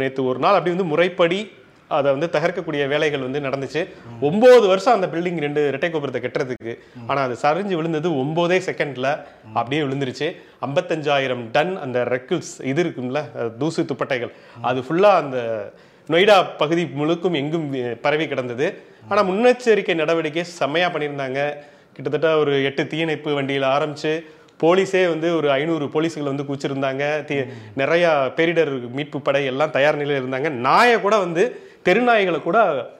நேற்று 0.02 0.22
ஒரு 0.32 0.40
நாள் 0.40 0.58
அப்படி 0.58 0.74
வந்து 0.76 0.92
முறைப்படி 0.92 1.40
அதை 1.88 2.12
வந்து 2.12 2.30
தகர்க்கக்கூடிய 2.32 2.88
வேலைகள் 2.88 3.20
வந்து 3.20 3.40
நடந்துச்சு. 3.40 3.88
ஒன்பது 4.22 4.68
வருஷம் 4.68 5.02
அந்த 5.02 5.08
பில்டிங் 5.08 5.40
ரெண்டு 5.40 5.68
இரட்டை 5.68 5.90
கோபுரத்தை 5.90 6.22
கட்டுறதுக்கு. 6.22 6.78
ஆனால் 7.08 7.36
அது 7.36 7.38
சரிஞ்சு 7.42 7.76
விழுந்தது 7.76 8.10
ஒம்போதே 8.10 8.62
செகண்டில் 8.66 9.24
அப்படியே 9.54 9.82
விழுந்துருச்சு. 9.82 10.36
ஐம்பத்தஞ்சாயிரம் 10.66 11.48
டன் 11.52 11.78
அந்த 11.78 12.04
ரெக்கிள்ஸ் 12.04 12.64
இது 12.64 12.84
இருக்கும்ல 12.84 13.24
தூசு 13.58 13.84
துப்பட்டைகள். 13.84 14.32
அது 14.62 14.82
ஃபுல்லாக 14.82 15.16
அந்த 15.16 15.70
நொய்டா 16.08 16.46
பகுதி 16.58 16.86
முழுக்கும் 16.86 17.34
எங்கும் 17.34 17.76
பரவி 18.02 18.28
கிடந்தது. 18.28 18.82
ஆனால் 19.08 19.26
முன்னெச்சரிக்கை 19.26 19.96
நடவடிக்கை 19.96 20.44
செம்மையாக 20.44 21.00
பண்ணியிருந்தாங்க. 21.00 21.54
கிட்டத்தட்ட 21.94 22.38
ஒரு 22.38 22.64
எட்டு 22.64 22.88
தீயணைப்பு 22.88 23.34
வண்டியில் 23.34 23.62
ஆரம்பித்து 23.62 24.24
போலீஸே 24.62 25.08
வந்து 25.08 25.36
ஒரு 25.36 25.52
ஐநூறு 25.52 25.90
போலீஸ்கள் 25.90 26.24
வந்து 26.24 26.44
கூச்சிருந்தாங்க 26.44 27.32
தி- 27.32 27.48
நிறையா 27.78 28.32
பேரிடர் 28.36 28.90
மீட்பு 28.90 29.22
படை 29.22 29.46
எல்லாம் 29.46 29.72
தயார் 29.72 29.96
நிலையில் 29.96 30.24
இருந்தாங்க. 30.24 30.50
நாயை 30.50 31.02
கூட 31.02 31.18
வந்து 31.18 31.60
தெருநாய்களை 31.88 32.38
கூட 32.46 32.58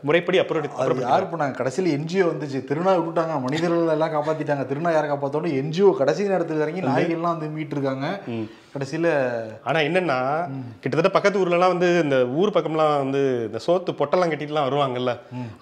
முறைப்படி 0.08 0.38
அப்புறம் 0.42 1.00
யார் 1.06 1.30
பண்ணாங்க 1.32 1.56
கடைசியில் 1.60 1.94
என்ஜிஓ 1.96 2.26
வந்துச்சு. 2.32 2.60
திருநாய் 2.70 2.98
விட்டுட்டாங்க. 2.98 3.36
மனிதர்கள் 3.46 3.94
எல்லாம் 3.94 4.14
காப்பாத்திட்டாங்க. 4.16 4.64
திருநாய் 4.72 4.96
யாரை 4.98 5.08
காப்பாத்தோட 5.12 5.50
என்ஜிஓ 5.62 5.90
கடைசி 6.02 6.28
நேரத்தில் 6.34 6.64
இறங்கி 6.66 6.84
நாய்கள்லாம் 6.90 7.36
வந்து 7.36 7.50
மீட்டு 7.56 7.76
இருக்காங்க. 7.78 8.08
கடைசியில 8.76 9.08
ஆனா 9.70 9.80
என்னன்னா 9.88 10.20
கிட்டத்தட்ட 10.82 11.12
பக்கத்து 11.18 11.42
ஊர்லலாம் 11.44 11.74
வந்து 11.76 11.90
இந்த 12.06 12.18
ஊர் 12.40 12.56
பக்கம்லாம் 12.56 12.96
வந்து 13.04 13.22
இந்த 13.48 13.60
சோத்து 13.68 13.92
பொட்டெல்லாம் 14.00 14.32
கட்டிட்டுலாம் 14.34 14.68
வருவாங்கல்ல. 14.70 15.14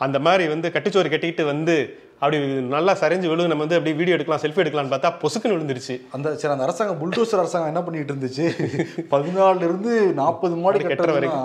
அந்த 0.05 0.19
மாதிரி 0.27 0.47
வந்து 0.53 0.73
கட்டுச்சோறு 0.75 1.13
கட்டிட்டு 1.15 1.45
வந்து 1.53 1.75
அப்படி 2.23 2.37
நல்லா 2.73 2.93
சரிஞ்சு 3.01 3.29
விழுந்து 3.29 3.51
நம்ம 3.51 3.63
வந்து 3.65 3.77
அப்படி 3.77 3.93
வீடியோ 3.99 4.15
எடுக்கலாம் 4.17 4.41
செல்ஃபி 4.43 4.61
எடுக்கலாம்னு 4.63 4.93
பார்த்தா 4.93 5.09
பொசுக்குன்னு 5.21 5.55
விழுந்துருச்சு. 5.55 5.95
அந்த 6.15 6.27
சரி 6.41 6.53
அந்த 6.53 6.65
அரசாங்கம் 6.67 6.99
புல்டோசர் 7.01 7.41
அரசாங்கம் 7.43 7.71
என்ன 7.71 7.81
பண்ணிட்டு 7.85 8.13
இருந்துச்சு 8.13 8.45
பதினாலுல 9.13 9.67
இருந்து 9.69 9.93
நாற்பது 10.21 10.55
மாடி 10.63 10.79
கட்டுற 10.83 10.91
கட்டுறதுனா 10.93 11.41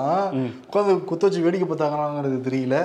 உட்காந்து 0.69 0.95
குத்த 1.11 1.27
வச்சு 1.27 1.45
வேடிக்கை 1.47 1.69
பார்த்தாங்களாங்கிறது 1.71 2.39
தெரியல. 2.49 2.77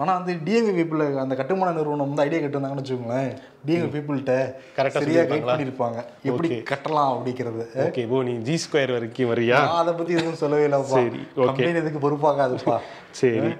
ஆனா 0.00 0.10
வந்து 0.18 0.34
டிஎம்ஏ 0.46 0.74
பீப்புள் 0.78 1.04
அந்த 1.24 1.36
கட்டுமான 1.42 1.74
நிறுவனம் 1.78 2.10
வந்து 2.10 2.26
ஐடியா 2.26 2.40
கட்டுனாங்கன்னு 2.42 2.84
வச்சுக்கோங்களேன். 2.84 3.30
டிஎம்ஏ 3.66 3.88
பீப்புள்கிட்ட 3.94 4.34
Correct 4.76 4.96
ஆ 4.98 5.02
சரியா 5.02 5.22
கைட்? 5.30 5.46
பண்ணிருப்பாங்க 5.50 5.98
எப்படி 6.30 6.48
கட்டலாம் 6.70 7.12
அப்படிங்கிறது? 7.14 7.64
ஓகே 7.86 8.04
ஓ 8.14 8.22
நீ 8.28 8.34
ஜி 8.48 8.56
ஸ்கொயர் 8.64 8.94
வரைக்கும் 8.96 9.30
வரியா? 9.32 9.60
அதை 9.80 9.92
பத்தி 10.00 10.12
எதுவும் 10.18 10.40
சொல்லவே 10.42 10.66
இல்லப்பா. 10.68 10.98
சரி. 10.98 11.22
கம்பெனி 11.48 11.82
எதுக்கு 11.84 12.04
பொறுப்பாகாதுப்பா 12.06 12.76
சரி 13.22 13.50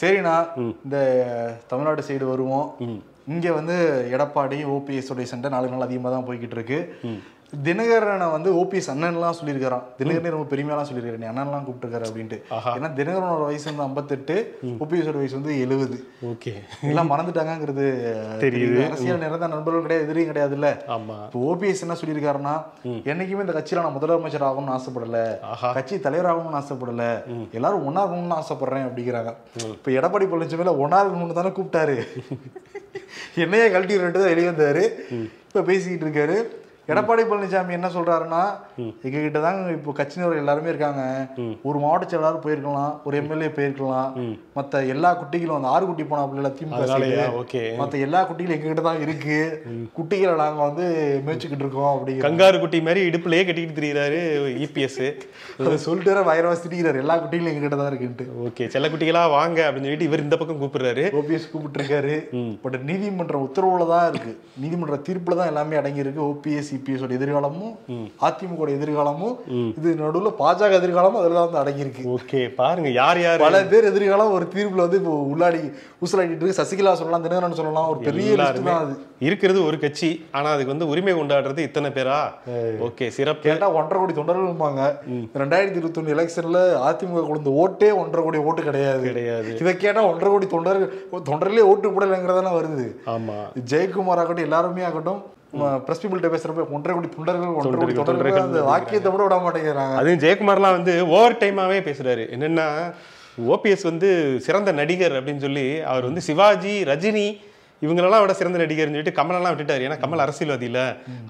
சரிண்ணா 0.00 0.36
இந்த 0.84 0.96
தமிழ்நாடு 1.72 2.02
சைடு 2.08 2.24
வருவோம். 2.30 2.68
இங்க 3.34 3.46
வந்து 3.58 3.76
எடப்பாடி 4.14 4.56
ஓபிஎஸ் 4.76 5.10
உடைய 5.12 5.28
சண்டை 5.30 5.48
நாலு 5.54 5.70
நாள் 5.72 5.86
அதிகமாக 5.86 6.10
தான் 6.14 6.26
போய்கிட்டு 6.28 6.56
இருக்கு. 6.58 6.78
தினகரனை 7.66 8.30
வந்து 8.30 8.50
ஓபிஎஸ் 8.60 8.88
அண்ணன்லாம் 8.92 9.36
சொல்லியிருக்காராம் 9.38 9.84
தினகரனே 9.98 10.30
ரொம்ப 10.34 10.46
பெருமையாலாம் 10.52 10.86
சொல்லியிருக்காரு. 10.88 11.20
நீ 11.22 11.26
அண்ணன்லாம் 11.26 11.64
கூப்பிட்டுருக்காரு 11.66 12.06
அப்படின்ட்டு. 12.08 12.38
ஏன்னா 12.76 12.88
தினகரனோட 12.98 13.44
வயசு 13.44 13.66
வந்து 13.70 13.82
ஐம்பத்தெட்டு 13.82 14.36
ஓபிஎஸோட 14.84 15.16
வயசு 15.20 15.38
வந்து 15.40 15.60
எழுபது 15.60 15.96
ஓகே. 16.30 16.52
எல்லாம் 16.90 17.10
மறந்துட்டாங்கங்கிறது 17.12 17.86
தெரியுது. 18.44 18.78
அரசியல் 18.86 19.22
நிறந்த 19.24 19.46
நண்பர்கள் 19.46 19.82
கிடையாது 19.82 20.06
எதிரியும் 20.06 20.30
கிடையாது 20.30 20.54
இல்ல 20.54 20.70
ஆமா. 20.96 21.18
இப்போ 21.26 21.42
ஓபிஎஸ் 21.50 21.84
என்ன 21.86 21.96
சொல்லியிருக்காருன்னா 22.00 22.54
என்னைக்குமே 23.12 23.44
இந்த 23.46 23.56
கட்சியில 23.58 23.84
நான் 23.86 23.96
முதலமைச்சர் 23.98 24.48
ஆகணும்னு 24.50 24.76
ஆசைப்படல. 24.78 25.20
கட்சி 25.78 26.00
தலைவர் 26.00 26.30
ஆகணும்னு 26.32 26.60
ஆசைப்படல. 26.62 27.06
எல்லாரும் 27.52 27.86
ஒன்னா 27.90 28.02
இருக்கணும்னு 28.04 28.40
ஆசைப்படுறேன் 28.40 28.88
அப்படிங்கிறாங்க. 28.88 29.32
இப்போ 29.76 29.90
எடப்பாடி 29.90 30.28
பழனிசாமியில 30.32 30.76
ஒன்னா 30.84 31.00
இருக்கணும்னு 31.04 31.38
தானே 31.40 31.52
கூப்பிட்டாரு. 31.60 31.96
என்னையே 33.42 33.70
கழட்டி 33.70 34.02
ரெண்டு 34.02 34.18
தான் 34.20 34.32
வெளியே 34.32 34.48
வந்தாரு. 34.48 34.84
இப்ப 35.46 35.62
பேசிக்கிட்டு 35.62 36.06
இருக்காரு. 36.06 36.36
எடப்பாடி 36.92 37.22
பழனிசாமி 37.28 37.74
என்ன 37.76 37.88
சொல்றாருன்னா 37.94 38.40
எங்க 39.06 39.18
கிட்ட 39.18 39.38
தாங்க 39.44 39.70
இப்போ 39.76 39.92
கட்சியினர் 39.98 40.40
எல்லாருமே 40.40 40.68
இருக்காங்க. 40.72 41.02
ஒரு 41.68 41.78
மாவட்ட 41.84 42.06
செயலாளர் 42.10 42.42
போயிருக்கலாம் 42.44 42.92
ஒரு 43.06 43.14
எம்எல்ஏ 43.20 43.48
போயிருக்கலாம். 43.58 44.10
மத்த 44.56 44.82
எல்லா 44.94 45.10
குட்டிகளும் 45.20 45.58
அந்த 45.58 45.70
ஆறு 45.74 45.84
குட்டி 45.90 46.04
போனா 46.10 46.24
பிள்ளை 46.32 46.50
திமுக 46.58 46.80
மத்த 47.80 48.02
எல்லா 48.06 48.20
குட்டிகளும் 48.28 48.56
எங்க 48.56 48.68
கிட்ட 48.68 48.84
தான் 48.88 49.00
இருக்கு 49.04 49.38
குட்டிகளை 49.98 50.34
நாங்க 50.42 50.60
வந்து 50.68 50.84
மேய்ச்சிக்கிட்டு 51.28 51.64
இருக்கோம் 51.66 51.92
அப்படிங்கிற 51.94 52.26
கங்காரு 52.26 52.60
குட்டி 52.64 52.80
மாதிரி 52.88 53.06
இடுப்புலயே 53.10 53.46
கட்டிக்கிட்டு 53.46 53.78
திரியிறாரு 53.80 54.20
இபிஎஸ் 54.66 55.00
அதை 55.64 55.78
சொல்லிட்டு 55.86 56.26
வைரவா 56.30 56.54
திட்டிக்கிறாரு 56.64 57.02
எல்லா 57.04 57.16
குட்டிகளும் 57.22 57.52
எங்க 57.52 57.64
கிட்ட 57.66 57.78
தான் 57.80 57.90
இருக்குன்ட்டு. 57.92 58.28
ஓகே 58.48 58.68
செல்ல 58.76 58.92
குட்டிகளா 58.92 59.24
வாங்க 59.38 59.58
அப்படின்னு 59.68 59.88
சொல்லிட்டு 59.88 60.10
இவர் 60.10 60.24
இந்த 60.26 60.38
பக்கம் 60.42 60.60
கூப்பிடுறாரு. 60.64 61.06
ஓபிஎஸ் 61.22 61.50
கூப்பிட்டு 61.54 61.80
இருக்காரு 61.80 62.14
பட் 62.66 62.78
நீதிமன்ற 62.92 63.38
உத்தரவுல 63.48 63.88
தான் 63.94 64.06
இருக்கு. 64.12 64.34
நீதிமன்ற 64.62 65.00
தீர்ப்புல 65.08 65.40
தான் 65.40 65.52
எல்லாமே 65.54 65.80
அடங்கி 65.82 66.04
இருக்கு 66.06 66.22
ஓபிஎஸ் 66.30 66.72
சிபிஎஸ் 66.74 67.16
எதிர்காலமும் 67.18 67.72
அதிமுக 68.26 68.68
எதிர்காலமும் 68.76 69.34
இது 69.78 69.88
நடுவுல 70.02 70.32
பாஜக 70.42 70.78
எதிர்காலமும் 70.80 71.20
அதுல 71.22 71.42
வந்து 71.46 71.60
அடங்கி 71.62 71.84
இருக்கு 71.84 72.04
ஓகே 72.16 72.40
பாருங்க 72.60 72.90
யார் 73.00 73.20
யார்? 73.24 73.42
பல 73.44 73.58
பேர் 73.72 73.90
எதிர்காலம் 73.90 74.34
ஒரு 74.36 74.46
தீர்ப்புல 74.54 74.84
வந்து 74.86 75.00
இப்போ 75.00 75.14
உள்ளாடி 75.32 75.60
ஊசலாடிட்டு 76.04 76.42
இருக்கு. 76.42 76.60
சசிகலா 76.60 76.92
சொல்லலாம் 77.00 77.24
தினகரன் 77.26 77.58
சொல்லலாம் 77.58 77.90
ஒரு 77.92 78.00
பெரிய 78.06 78.36
தான் 78.38 78.80
அது. 78.80 78.94
இருக்கிறது 79.28 79.60
ஒரு 79.68 79.76
கட்சி 79.84 80.08
ஆனா 80.36 80.48
அதுக்கு 80.54 80.72
வந்து 80.72 80.88
உரிமை 80.92 81.12
கொண்டாடுறது 81.18 81.66
இத்தனை 81.68 81.90
பேரா? 81.98 82.18
ஓகே 82.88 83.06
சிறப்பு. 83.16 83.44
கேட்டா 83.48 83.68
ஒன்றரை 83.78 83.98
கோடி 84.00 84.16
தொண்டர்கள் 84.18 84.48
இருப்பாங்க. 84.48 84.80
ரெண்டாயிரத்தி 85.42 85.78
இருபத்தி 85.80 86.00
ஒண்ணு 86.00 86.14
எலெக்ஷன்ல 86.16 86.60
அதிமுக 86.88 87.24
கொடுத்த 87.28 87.50
ஓட்டே 87.64 87.90
ஒன்றரை 88.02 88.24
கோடி 88.24 88.38
ஓட்டு 88.48 88.62
கிடையாது. 88.68 89.04
கிடையாது. 89.08 89.52
இதை 89.62 89.74
கேட்டா 89.76 90.02
ஒன்றரை 90.10 90.30
கோடி 90.32 90.48
தொண்டர்கள் 90.54 90.90
தொண்டர்களே 91.30 91.66
ஓட்டு 91.72 91.94
போடலைங்கிறதான 91.94 92.52
வருது. 92.58 92.86
ஆமா. 93.14 93.38
ஜெயக்குமார் 93.72 94.22
ஆகட்டும் 94.24 94.46
எல்லாருமே 94.48 94.84
ஆகட்டும் 94.90 95.22
பிரஸ் 95.86 96.00
பீப்புள்கிட்ட 96.02 96.30
பேசுறப்ப 96.34 96.66
ஒன்றரை 96.76 96.94
கோடி 96.96 97.08
தொண்டர்கள் 97.16 97.54
ஒன்றரை 97.58 97.80
கோடி 97.80 97.96
தொண்டர்கள், 97.98 98.44
அந்த 98.48 98.62
வாக்கியத்தை 98.70 99.10
கூட 99.14 99.22
விட 99.26 99.36
மாட்டேங்கிறாங்க. 99.46 99.96
அதுவும் 100.00 100.22
ஜெயக்குமார்லாம் 100.24 100.76
வந்து 100.78 100.94
ஓவர் 101.16 101.40
டைமாவே 101.42 101.80
பேசுறாரு. 101.88 102.24
என்னன்னா 102.36 102.68
ஓபிஎஸ் 103.54 103.88
வந்து 103.90 104.08
சிறந்த 104.46 104.72
நடிகர் 104.80 105.16
அப்படின்னு 105.18 105.44
சொல்லி 105.46 105.66
அவர் 105.92 106.08
வந்து 106.08 106.22
சிவாஜி 106.28 106.74
ரஜினி 106.90 107.26
இவங்களெல்லாம் 107.84 108.22
விட 108.24 108.34
சிறந்த 108.40 108.60
நடிகர்னு 108.62 108.94
சொல்லிட்டு 108.94 109.18
கமலெல்லாம் 109.18 109.54
விட்டுட்டாரு. 109.54 109.86
ஏன்னா 109.88 109.98
கமல் 110.04 110.24
அரசியல்வாதி 110.24 110.68
இல்ல 110.70 110.80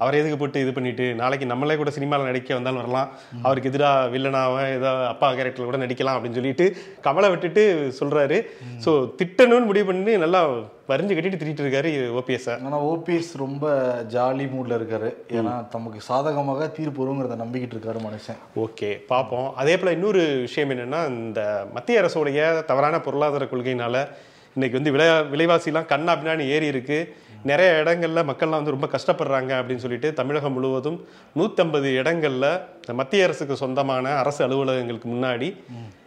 அவரை 0.02 0.20
எதுக்கு 0.22 0.40
போட்டு 0.42 0.64
இது 0.64 0.72
பண்ணிட்டு? 0.76 1.08
நாளைக்கு 1.22 1.48
நம்மளே 1.52 1.76
கூட 1.80 1.92
சினிமாவில் 1.98 2.30
நடிக்க 2.30 2.58
வந்தாலும் 2.58 2.82
வரலாம். 2.82 3.10
அவருக்கு 3.46 3.70
எதிராக 3.72 4.10
வில்லனாவ 4.14 4.62
ஏதோ 4.78 4.92
அப்பா 5.12 5.28
கேரக்டர்ல 5.40 5.68
கூட 5.70 5.80
நடிக்கலாம் 5.84 6.16
அப்படின்னு 6.18 6.40
சொல்லிட்டு 6.40 6.68
கமலை 7.08 7.30
விட்டுட்டு 7.34 7.64
சொல்றாரு. 8.00 8.38
ஸோ 8.86 8.92
திட்டணும்னு 9.20 9.70
முடிவு 9.70 9.88
பண்ணி 9.90 10.14
நல்லா 10.24 10.42
வரிஞ்சு 10.90 11.14
கட்டிட்டு 11.16 11.38
திட்டிட்டு 11.40 11.62
இருக்காரு 11.64 11.90
ஓபிஎஸ் 12.20 12.48
ஆனா 12.68 12.78
ஓபிஎஸ் 12.88 13.30
ரொம்ப 13.42 13.66
ஜாலி 14.14 14.46
மூட்ல 14.54 14.78
இருக்காரு. 14.78 15.08
ஏன்னா 15.38 15.52
தமக்கு 15.74 16.00
சாதகமாக 16.08 16.66
தீர்ப்பு 16.78 17.00
வருங்கிறத 17.02 17.36
நம்பிக்கிட்டு 17.42 17.74
இருக்காரு 17.76 18.00
மனுஷன். 18.06 18.40
ஓகே 18.64 18.90
பார்ப்போம் 19.12 19.48
அதே 19.62 19.74
போல் 19.78 19.94
இன்னொரு 19.96 20.22
விஷயம் 20.46 20.72
என்னன்னா 20.74 21.00
இந்த 21.22 21.40
மத்திய 21.76 22.02
அரசுடைய 22.02 22.40
தவறான 22.70 23.00
பொருளாதார 23.06 23.48
கொள்கையினால 23.52 24.04
இன்னைக்கு 24.56 24.78
வந்து 24.78 24.92
விலை 24.94 25.06
விலைவாசிலாம் 25.32 25.86
கண்ணா 25.92 26.12
பின்னாடி 26.16 26.44
ஏறி 26.54 26.66
இருக்கு. 26.66 26.98
நிறைய 27.42 27.70
இடங்கள்ல 27.84 28.20
மக்கள்லாம் 28.28 28.58
வந்து 28.58 28.74
ரொம்ப 28.74 28.86
கஷ்டப்படுறாங்க 28.92 29.52
அப்படின்னு 29.60 29.82
சொல்லிட்டு 29.84 30.08
தமிழகம் 30.20 30.52
முழுவதும் 30.52 30.98
நூற்றம்பது 31.38 31.88
இடங்கள்ல 32.00 32.46
மத்திய 33.00 33.24
அரசுக்கு 33.24 33.56
சொந்தமான 33.62 34.14
அரசு 34.20 34.40
அலுவலகங்களுக்கு 34.46 35.08
முன்னாடி 35.14 35.48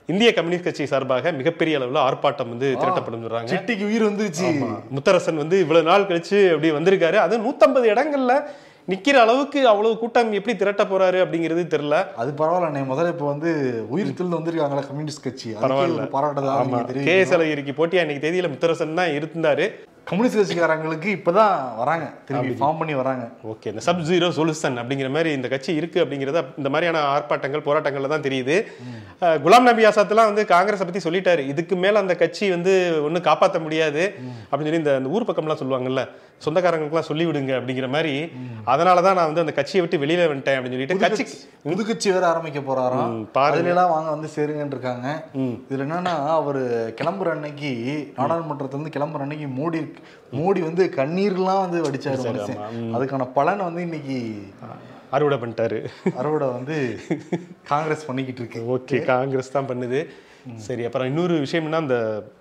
இந்திய 0.05 0.29
கம்யூனிஸ்ட் 0.33 0.67
கட்சி 0.67 0.85
சார்பாக 0.85 1.31
மிகப்பெரிய 1.31 1.77
அளவில் 1.77 2.01
ஆர்ப்பாட்டம் 2.01 2.51
வந்து 2.53 2.67
திரட்டப்படும் 2.81 3.23
சொல்றாங்க. 3.25 3.49
சிட்டிக்கு 3.53 3.85
உயிர் 3.85 4.05
வந்துருச்சு. 4.09 4.49
முத்தரசன் 4.95 5.41
வந்து 5.43 5.59
இவ்வளவு 5.59 5.89
நாள் 5.89 6.07
கழிச்சு 6.11 6.39
அப்படி 6.53 6.71
வந்திருக்காரு. 6.71 7.17
அது 7.25 7.37
நூத்தம்பது 7.37 7.87
இடங்கள்ல 7.93 8.33
நிக்கிற 8.87 9.13
அளவுக்கு 9.13 9.67
அவ்வளவு 9.67 9.97
கூட்டம் 9.97 10.31
எப்படி 10.31 10.57
திரட்ட 10.57 10.83
போறாரு 10.83 11.19
அப்படிங்கிறது 11.23 11.63
தெரியல. 11.73 12.13
அது 12.15 12.31
பரவாயில்ல 12.37 12.83
முதல்ல 12.91 13.07
இப்ப 13.07 13.25
வந்து 13.25 13.49
உயிர் 13.89 14.07
திருந்து 14.07 14.37
வந்திருக்காங்களா 14.37 14.87
கம்யூனிஸ்ட் 14.87 15.23
கட்சி. 15.23 15.53
பரவாயில்ல. 15.61 16.05
பாராட்டதான் 16.15 16.73
கேஎஸ் 17.09 17.33
அழகிரிக்கு 17.37 17.73
போட்டியா 17.79 17.99
இன்னைக்கு 17.99 18.31
தேதியில 18.31 18.51
முத்தரசன் 18.51 18.93
தான் 18.93 19.07
இருந்தாரு. 19.07 19.65
கம்யூனிஸ்ட் 20.09 20.37
கட்சிக்காரங்களுக்கு 20.39 21.09
இப்பதான் 21.15 21.55
வராங்க. 21.79 22.05
திரும்பி 22.27 22.53
ஃபார்ம் 22.59 22.77
பண்ணி 22.81 22.93
வராங்க. 22.99 23.23
ஓகே 23.51 23.67
இந்த 23.71 23.81
சப் 23.87 24.03
ஜீரோ 24.09 24.27
சொல்யூஷன் 24.37 24.77
அப்படிங்கிற 24.81 25.09
மாதிரி 25.15 25.29
இந்த 25.37 25.47
கட்சி 25.53 25.71
இருக்கு 25.79 25.99
அப்படிங்கிறத 26.03 26.43
இந்த 26.59 26.69
மாதிரியான 26.73 27.01
ஆர்ப்பாட்டங்கள் 27.15 27.65
போராட்டங்கள்ல 27.65 28.11
தான் 28.13 28.25
தெரியுது. 28.27 28.55
குலாம் 29.45 29.67
நபி 29.69 29.87
ஆசாத்லாம் 29.89 30.29
வந்து 30.31 30.45
காங்கிரஸை 30.53 30.85
பத்தி 30.87 31.01
சொல்லிட்டாரு. 31.07 31.43
இதுக்கு 31.53 31.77
மேல 31.83 32.03
அந்த 32.03 32.15
கட்சி 32.21 32.45
வந்து 32.55 32.75
ஒன்றும் 33.07 33.27
காப்பாற்ற 33.29 33.59
முடியாது 33.65 34.05
அப்படின்னு 34.51 34.69
சொல்லி 34.69 34.83
இந்த 34.83 35.13
ஊர் 35.17 35.27
பக்கம்லாம் 35.29 35.61
சொல்லுவாங்கல்ல 35.63 36.03
சொந்தக்காரங்களுக்குலாம் 36.45 37.09
சொல்லி 37.09 37.25
விடுங்க 37.27 37.51
அப்படிங்கிற 37.59 37.87
மாதிரி. 37.93 38.15
அதனால 38.73 39.01
தான் 39.05 39.15
நான் 39.19 39.29
வந்து 39.29 39.43
அந்த 39.45 39.53
கட்சியை 39.59 39.81
விட்டு 39.83 40.01
வெளியில 40.05 40.29
வந்துட்டேன் 40.31 40.57
அப்படின்னு 40.57 40.77
சொல்லிட்டு 40.77 41.03
கட்சி 41.05 41.25
புது 41.69 41.83
கட்சி 41.85 42.07
வேற 42.15 42.25
ஆரம்பிக்க 42.31 42.59
போறாராம். 42.67 43.13
ம், 43.13 43.23
பாருங்க. 43.37 43.59
அதுல 43.59 43.73
எல்லாம் 43.73 43.93
வாங்க 43.95 44.09
வந்து 44.15 44.29
சேருங்கன்னு 44.35 44.75
இருக்காங்க. 44.75 45.07
இதுல 45.69 45.85
என்னன்னா 45.87 46.13
அவரு 46.39 46.61
கிளம்புற 46.99 47.29
அன்னைக்கு 47.35 47.71
நாடாளுமன்றத்துல 48.19 48.77
இருந்து 48.77 48.95
கிளம்புற 48.97 49.25
அன்னைக்கு 49.25 49.47
மோடி 49.59 49.79
மோடி 50.37 50.61
வந்து 50.69 50.83
கண்ணீர்லாம் 50.99 51.63
வந்து 51.65 51.79
வடிச்சாரு 51.87 52.21
மனுஷன். 52.29 52.61
அதுக்கான 52.95 53.27
பலனை 53.37 53.63
வந்து 53.69 53.83
இன்னைக்கு 53.87 54.17
அறுவடை 55.15 55.37
பண்ணிட்டாரு. 55.41 55.79
அறுவடை 56.21 56.47
வந்து 56.57 56.77
காங்கிரஸ் 57.71 58.07
பண்ணிக்கிட்டு 58.07 58.41
இருக்கு. 58.43 58.61
ஓகே 58.75 58.97
காங்கிரஸ் 59.13 59.55
தான் 59.57 59.69
பண்ணுது. 59.71 60.01
சரி 60.65 60.83
அப்புறம் 60.87 61.07
இன்னொரு 61.11 61.35
விஷயம்னா 61.45 61.79
இந்த 61.85 61.97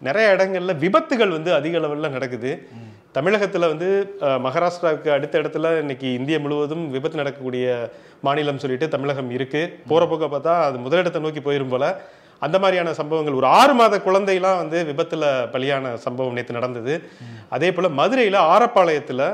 நிறைய 0.09 0.35
இடங்கள்ல 0.35 0.75
விபத்துகள் 0.83 1.37
வந்து 1.37 1.51
அதிக 1.59 1.79
அளவில் 1.81 2.15
நடக்குது. 2.17 2.51
தமிழகத்துல 3.17 3.69
வந்து 3.73 3.89
மகாராஷ்டிராவுக்கு 4.47 5.11
அடுத்த 5.15 5.35
இடத்துல 5.43 5.67
இன்னைக்கு 5.83 6.09
இந்தியா 6.19 6.39
முழுவதும் 6.45 6.85
விபத்து 6.95 7.21
நடக்கக்கூடிய 7.21 7.67
மாநிலம் 8.27 8.61
சொல்லிட்டு 8.65 8.87
தமிழகம் 8.95 9.31
இருக்கு. 9.37 9.63
போற 9.91 10.03
போக்க 10.11 10.27
பார்த்தா 10.35 10.55
அது 10.69 10.79
முதலிடத்தை 10.87 11.21
நோக்கி 11.27 11.43
போயிரும் 11.47 11.73
போல. 11.75 11.87
அந்த 12.45 12.57
மாதிரியான 12.63 12.93
சம்பவங்கள். 13.01 13.39
ஒரு 13.41 13.49
ஆறு 13.59 13.75
மாத 13.79 13.99
குழந்தைலாம் 14.07 14.61
வந்து 14.63 14.79
விபத்தில் 14.91 15.27
பலியான 15.55 15.95
சம்பவம் 16.05 16.37
நேற்று 16.39 16.59
நடந்தது. 16.59 16.95
அதே 17.57 17.69
போல் 17.77 17.97
மதுரையில் 18.01 18.39
ஆரப்பாளையத்தில் 18.55 19.27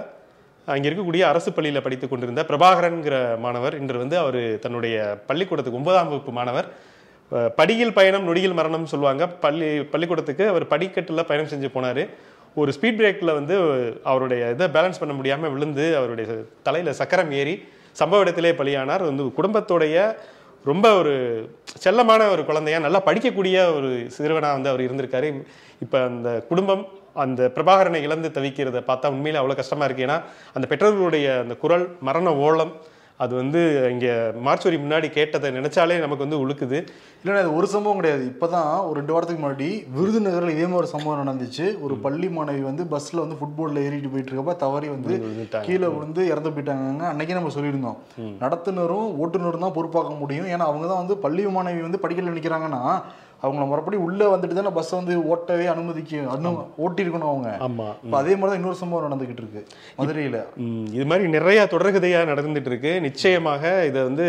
அங்கே 0.72 0.86
இருக்கக்கூடிய 0.88 1.22
அரசு 1.32 1.50
பள்ளியில் 1.54 1.84
படித்து 1.84 2.06
கொண்டிருந்த 2.08 2.42
பிரபாகரன்கிற 2.50 3.14
மாணவர் 3.44 3.76
இன்று 3.80 4.02
வந்து 4.02 4.16
அவர் 4.24 4.42
தன்னுடைய 4.64 4.96
பள்ளிக்கூடத்துக்கு 5.28 5.80
ஒன்பதாம் 5.80 6.10
வகுப்பு 6.10 6.32
மாணவர். 6.40 6.68
படியில் 7.58 7.96
பயணம் 7.96 8.26
நொடியில் 8.28 8.58
மரணம் 8.58 8.90
சொல்லுவாங்க. 8.92 9.22
பள்ளி 9.44 9.68
பள்ளிக்கூடத்துக்கு 9.92 10.44
அவர் 10.52 10.64
படிக்கட்டில் 10.72 11.28
பயணம் 11.30 11.50
செஞ்சு 11.52 11.68
போனார். 11.76 12.02
ஒரு 12.60 12.70
ஸ்பீட் 12.76 12.98
பிரேக்கில் 13.00 13.36
வந்து 13.38 13.54
அவருடைய 14.10 14.50
இதை 14.54 14.66
பேலன்ஸ் 14.74 15.00
பண்ண 15.02 15.12
முடியாமல் 15.18 15.52
விழுந்து 15.54 15.84
அவருடைய 16.00 16.26
தலையில் 16.66 16.98
சக்கரம் 17.00 17.32
ஏறி 17.40 17.54
சம்பவ 18.00 18.24
இடத்திலே 18.24 18.50
பலியானார். 18.58 19.04
வந்து 19.10 19.24
குடும்பத்தோடைய 19.38 19.96
ரொம்ப 20.70 20.86
ஒரு 21.00 21.12
செல்லமான 21.84 22.28
ஒரு 22.32 22.42
குழந்தையா 22.48 22.78
நல்லா 22.86 23.00
படிக்கக்கூடிய 23.06 23.56
ஒரு 23.76 23.90
சிறுவனாக 24.16 24.56
வந்து 24.56 24.70
அவர் 24.72 24.84
இருந்திருக்காரு. 24.86 25.28
இப்போ 25.84 25.98
அந்த 26.10 26.30
குடும்பம் 26.50 26.84
அந்த 27.24 27.50
பிரபாகரனை 27.56 28.00
இழந்து 28.06 28.28
தவிக்கிறத 28.36 28.80
பார்த்தா 28.90 29.12
உண்மையில் 29.14 29.40
அவ்வளோ 29.40 29.56
கஷ்டமாக 29.60 29.88
இருக்கு. 29.88 30.06
ஏன்னா 30.06 30.18
அந்த 30.54 30.66
பெற்றோர்களுடைய 30.72 31.26
அந்த 31.44 31.54
குரல் 31.64 31.86
மரண 32.08 32.34
ஓலம் 32.46 32.72
அது 33.24 33.32
வந்து 33.40 33.60
இங்க 33.94 34.06
மார்ச்சுவரி 34.46 34.78
முன்னாடி 34.84 35.08
கேட்டதை 35.16 35.48
நினைச்சாலே 35.56 35.96
நமக்கு 36.04 36.24
வந்து 36.26 36.40
உழுக்குது. 36.42 36.78
இல்லைண்ணா 37.22 37.42
இது 37.44 37.56
ஒரு 37.58 37.66
சம்பவம் 37.72 37.98
கிடையாது. 38.00 38.22
இப்பதான் 38.32 38.70
ஒரு 38.86 38.94
ரெண்டு 39.00 39.14
வாரத்துக்கு 39.14 39.42
முன்னாடி 39.42 39.68
விருதுநகர்ல 39.96 40.54
இதே 40.54 40.66
மாதிரி 40.66 40.80
ஒரு 40.82 40.90
சம்பவம் 40.94 41.20
நடந்துச்சு. 41.22 41.66
ஒரு 41.84 41.96
பள்ளி 42.06 42.28
மாணவி 42.36 42.62
வந்து 42.68 42.84
பஸ்ல 42.94 43.22
வந்து 43.24 43.38
ஃபுட்பால்ல 43.40 43.84
ஏறிட்டு 43.86 44.12
போயிட்டு 44.12 44.32
இருக்கப்ப 44.32 44.54
தவறி 44.64 44.88
வந்து. 44.94 45.16
கீழே 45.66 45.88
விழுந்து 45.96 46.24
இறந்து 46.32 46.52
போயிட்டாங்க 46.54 47.10
அன்னைக்கே 47.12 47.38
நம்ம 47.38 47.52
சொல்லியிருந்தோம். 47.56 47.98
நடத்துனரும் 48.44 49.10
ஓட்டுநரும் 49.24 49.66
தான் 49.66 49.76
பொறுப்பாக்க 49.78 50.14
முடியும். 50.22 50.48
ஏன்னா 50.54 50.66
அவங்க 50.70 50.86
தான் 50.92 51.02
வந்து 51.02 51.16
பள்ளி 51.26 51.44
மாணவி 51.58 51.82
வந்து 51.88 52.02
படிக்கல 52.06 52.34
நிற்கிறாங்கன்னா 52.38 52.82
அவங்கள 53.44 53.64
மறுபடி 53.70 53.96
உள்ள 54.06 54.20
வந்துட்டு 54.32 54.56
தானே 54.58 54.70
பஸ் 54.78 54.90
வந்து 54.98 55.14
ஓட்டவே 55.32 55.64
அனுமதிக்க 55.72 56.18
அனு 56.34 56.50
ஓட்டியிருக்கணும் 56.84 57.30
அவங்க. 57.32 57.50
ஆமா. 57.68 57.86
இப்போ 58.04 58.16
அதே 58.22 58.34
மாதிரி 58.40 58.50
தான் 58.50 58.60
இன்னொரு 58.60 58.80
சம்பவம் 58.82 59.06
நடந்துகிட்டு 59.06 59.42
இருக்கு. 59.44 59.62
மதுரையில. 59.98 60.40
இது 60.96 61.06
மாதிரி 61.12 61.30
நிறைய 61.36 61.64
தொடர்கதையா 61.74 62.20
நடந்துட்டு 62.32 62.70
இருக்கு. 62.72 62.92
நிச்சயமாக 63.08 63.72
இதை 63.90 64.02
வந்து 64.10 64.26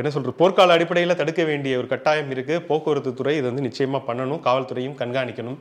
என்ன 0.00 0.10
சொல்றது 0.14 0.38
போர்க்கால 0.40 0.74
அடிப்படையில் 0.76 1.18
தடுக்க 1.20 1.42
வேண்டிய 1.50 1.78
ஒரு 1.80 1.88
கட்டாயம் 1.92 2.30
இருக்கு. 2.34 2.56
போக்குவரத்து 2.68 3.12
துறை 3.20 3.34
இதை 3.38 3.46
வந்து 3.50 3.66
நிச்சயமா 3.68 4.00
பண்ணணும். 4.08 4.42
காவல்துறையும் 4.46 4.98
கண்காணிக்கணும். 5.00 5.58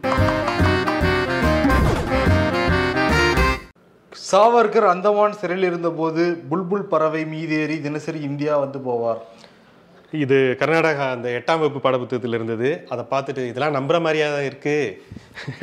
சாவர்கர் 4.30 4.88
அந்தமான் 4.92 5.36
சிறையில் 5.40 5.68
இருந்தபோது 5.70 6.24
புல்புல் 6.52 6.86
பறவை 6.92 7.22
மீதேறி 7.34 7.76
தினசரி 7.88 8.20
இந்தியா 8.30 8.54
வந்து 8.64 8.80
போவார். 8.88 9.20
இது 10.24 10.38
கர்நாடகா 10.60 11.06
அந்த 11.16 11.28
எட்டாம் 11.38 11.62
வகுப்பு 11.62 11.80
பாடப்புத்தகத்தில் 11.86 12.38
இருந்தது. 12.38 12.70
அதை 12.94 13.04
பார்த்துட்டு 13.14 13.44
இதெல்லாம் 13.52 13.76
நம்புற 13.78 13.98
மாதிரியா 14.06 14.28
தான் 14.36 14.48
இருக்கு? 14.50 14.76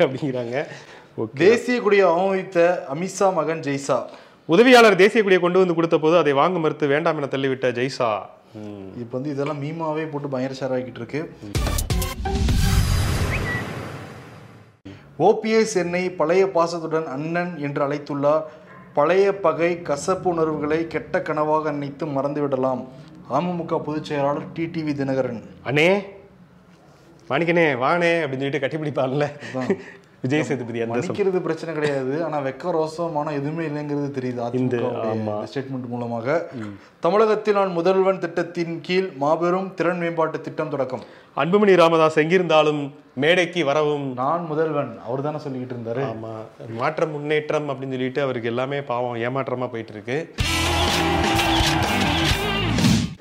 அப்படிங்கிறாங்க. 0.03 0.55
ஓகே. 1.23 1.37
தேசிய 1.43 1.77
கொடியை 1.85 2.05
அவமதித்த 2.11 2.59
அமித்ஷா 2.93 3.27
மகன் 3.39 3.63
ஜெய்சா 3.67 3.97
உதவியாளர் 4.53 5.01
தேசிய 5.01 5.21
கொடியை 5.23 5.41
கொண்டு 5.41 5.61
வந்து 5.61 5.77
கொடுத்த 5.77 5.97
போது 6.05 6.15
அதை 6.21 6.33
வாங்க 6.41 6.59
மறுத்து 6.63 6.85
வேண்டாம் 6.93 7.19
என 7.19 7.29
தள்ளிவிட்ட 7.35 7.67
ஜெய்சா. 7.79 8.09
இப்போ 9.01 9.13
வந்து 9.17 9.33
இதெல்லாம் 9.35 9.61
மீமாவே 9.65 10.05
போட்டு 10.13 10.31
பயங்கர 10.33 10.55
ஷேர் 10.59 10.75
ஆகிட்டு 10.77 11.01
இருக்கு. 11.01 11.21
ஓபிஎஸ் 15.27 15.75
என்னை 15.83 16.03
பழைய 16.19 16.43
பாசத்துடன் 16.57 17.07
அண்ணன் 17.15 17.53
என்று 17.67 17.81
அழைத்துள்ளார். 17.85 18.43
பழைய 18.97 19.27
பகை 19.45 19.69
கசப்பு 19.89 20.27
உணர்வுகளை 20.33 20.79
கெட்ட 20.93 21.19
கனவாக 21.27 21.71
நினைத்து 21.77 22.05
மறந்துவிடலாம். 22.17 22.81
அமமுக 23.29 23.79
பொதுச் 23.79 24.03
செயலாளர் 24.03 24.51
டிடிவி 24.55 24.93
தினகரன். 24.99 25.41
அண்ணே 25.65 25.87
மாணிக்கனே 27.29 27.65
வாணே 27.83 28.13
அப்படின்னு 28.23 28.43
சொல்லிட்டு 28.43 28.67
கட்டிப்பிடிப்பான்ல 28.67 29.27
விஜய் 30.21 30.43
சேதுபதி 30.43 30.81
மன்னிக்கிறது 30.81 31.39
பிரச்சனை 31.39 31.73
கிடையாது. 31.73 32.23
ஆனா 32.23 32.39
வெக்க 32.39 32.71
ரோசமான 32.71 33.31
எதுவுமே 33.31 33.63
இல்லைங்கிறது 33.67 34.09
தெரியுது. 34.17 34.39
அதிமுக 34.47 35.47
ஸ்டேட்மெண்ட் 35.53 35.87
மூலமாக. 35.87 36.49
தமிழகத்தில் 36.99 37.53
நான் 37.53 37.71
முதல்வன் 37.71 38.19
திட்டத்தின் 38.19 38.81
கீழ் 38.81 39.09
மாபெரும் 39.17 39.73
திறன் 39.73 39.97
மேம்பாட்டு 39.97 40.41
திட்டம் 40.41 40.69
தொடக்கம். 40.69 41.03
அன்புமணி 41.35 41.75
ராமதாஸ் 41.75 42.19
எங்கிருந்தாலும் 42.19 42.91
மேடைக்கு 43.13 43.65
வரவும். 43.65 44.13
நான் 44.13 44.45
முதல்வன். 44.45 44.99
அவர் 45.07 45.21
தானே 45.21 45.37
சொல்லிக்கிட்டு 45.37 45.77
இருந்தாரு. 45.77 46.05
ஆமா. 46.11 46.33
மாற்றம் 46.69 47.11
முன்னேற்றம் 47.11 47.69
அப்படின்னு 47.69 47.97
சொல்லிட்டு 47.97 48.21
அவருக்கு 48.21 48.47
எல்லாமே 48.47 48.81
பாவம் 48.81 49.15
ஏமாற்றமா 49.15 49.69
போயிட்டு 49.71 49.93
இருக்கு. 49.93 50.35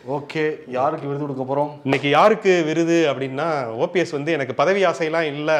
ஓகே 0.08 0.58
யாருக்கு 0.66 1.08
விருது 1.08 1.26
கொடுக்க 1.26 1.54
போறோம்? 1.54 1.70
இன்னைக்கு 1.84 2.08
யாருக்கு 2.08 2.62
விருது 2.66 3.06
அப்படின்னா 3.12 3.46
ஓபிஎஸ் 3.84 4.12
வந்து 4.12 4.32
எனக்கு 4.32 4.54
பதவி 4.54 4.84
ஆசையெல்லாம் 4.84 5.30
இல்லை. 5.34 5.56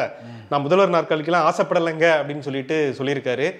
நான் 0.49 0.61
முதல்வர் 0.61 0.89
நாற்காலிக்கெல்லாம் 0.89 1.51
ஆசைப்படலைங்க 1.51 2.07
அப்படின்னு 2.19 2.39
சொல்லிட்டு 2.39 2.95
சொல்லியிருக்காரு. 2.97 3.55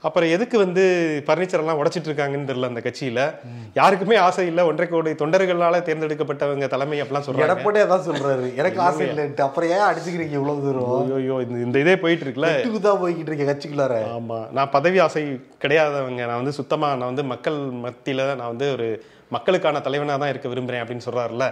அப்புறம் 0.00 0.30
எதுக்கு 0.30 0.58
வந்து 0.58 0.82
பர்னிச்சர் 1.26 1.58
எல்லாம் 1.58 1.84
உடைச்சிட்டு 1.84 2.08
இருக்காங்கன்னு 2.08 2.48
தெரியல 2.48 2.62
அந்த 2.62 2.80
கட்சியில. 2.84 3.34
யாருக்குமே 3.74 4.16
ஆசை 4.16 4.46
இல்லை. 4.46 4.64
ஒன்றரை 4.64 4.92
கோடி 4.92 5.10
தொண்டர்களால 5.10 5.82
தேர்ந்தெடுக்கப்பட்டவங்க 5.82 6.66
தலைமை 6.66 7.02
அப்படிலாம் 7.02 7.26
சொல்றாங்க. 7.26 7.46
எடப்பாடி 7.46 7.80
அதான் 7.84 8.06
சொல்றாரு. 8.08 8.54
எனக்கு 8.56 8.80
ஆசை 8.80 9.06
இல்லைன்ட்டு. 9.06 9.40
அப்புறம் 9.40 9.70
ஏன் 9.70 9.86
அடிச்சுக்கிறீங்க 9.90 10.30
இவ்வளவு 10.30 10.62
தூரம்? 10.62 11.14
ஐயோ 11.14 11.40
இந்த 11.40 11.58
இந்த 11.66 11.78
இதே 11.78 11.96
போயிட்டு 11.96 12.24
இருக்குல்ல. 12.24 12.80
தான் 12.80 13.02
போய்கிட்டு 13.02 13.32
இருக்கேன் 13.32 13.52
கட்சிக்குள்ளார? 13.52 14.18
ஆமா. 14.18 14.50
நான் 14.52 14.70
பதவி 14.70 14.98
ஆசை 14.98 15.40
கிடையாதவங்க. 15.62 16.26
நான் 16.26 16.42
வந்து 16.42 16.52
சுத்தமா 16.52 16.88
நான் 16.88 17.12
வந்து 17.14 17.24
மக்கள் 17.24 17.54
மத்தியில 17.54 18.36
நான் 18.36 18.46
வந்து 18.46 18.72
ஒரு 18.72 19.04
மக்களுக்கான 19.36 19.82
தலைவனா 19.88 20.16
தான் 20.22 20.32
இருக்க 20.32 20.48
விரும்புறேன் 20.54 20.82
அப்படின்னு 20.84 21.06
சொல்றாருல்ல. 21.08 21.46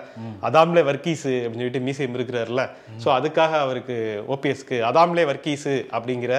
அதாம்லே 0.48 0.82
வர்க்கீஸ் 0.90 1.26
அப்படின்னு 1.42 1.64
சொல்லிட்டு 1.64 1.86
மீசை 1.88 2.08
இருக்கிறாருல 2.18 2.64
சோ 3.04 3.10
அதுக்காக 3.18 3.52
அவருக்கு 3.66 3.98
ஓபிஎஸ்க்கு 4.36 4.78
அதாம்லே 4.90 5.26
வர்க்கீஸ் 5.32 5.70
அப்படிங்கிற 5.98 6.34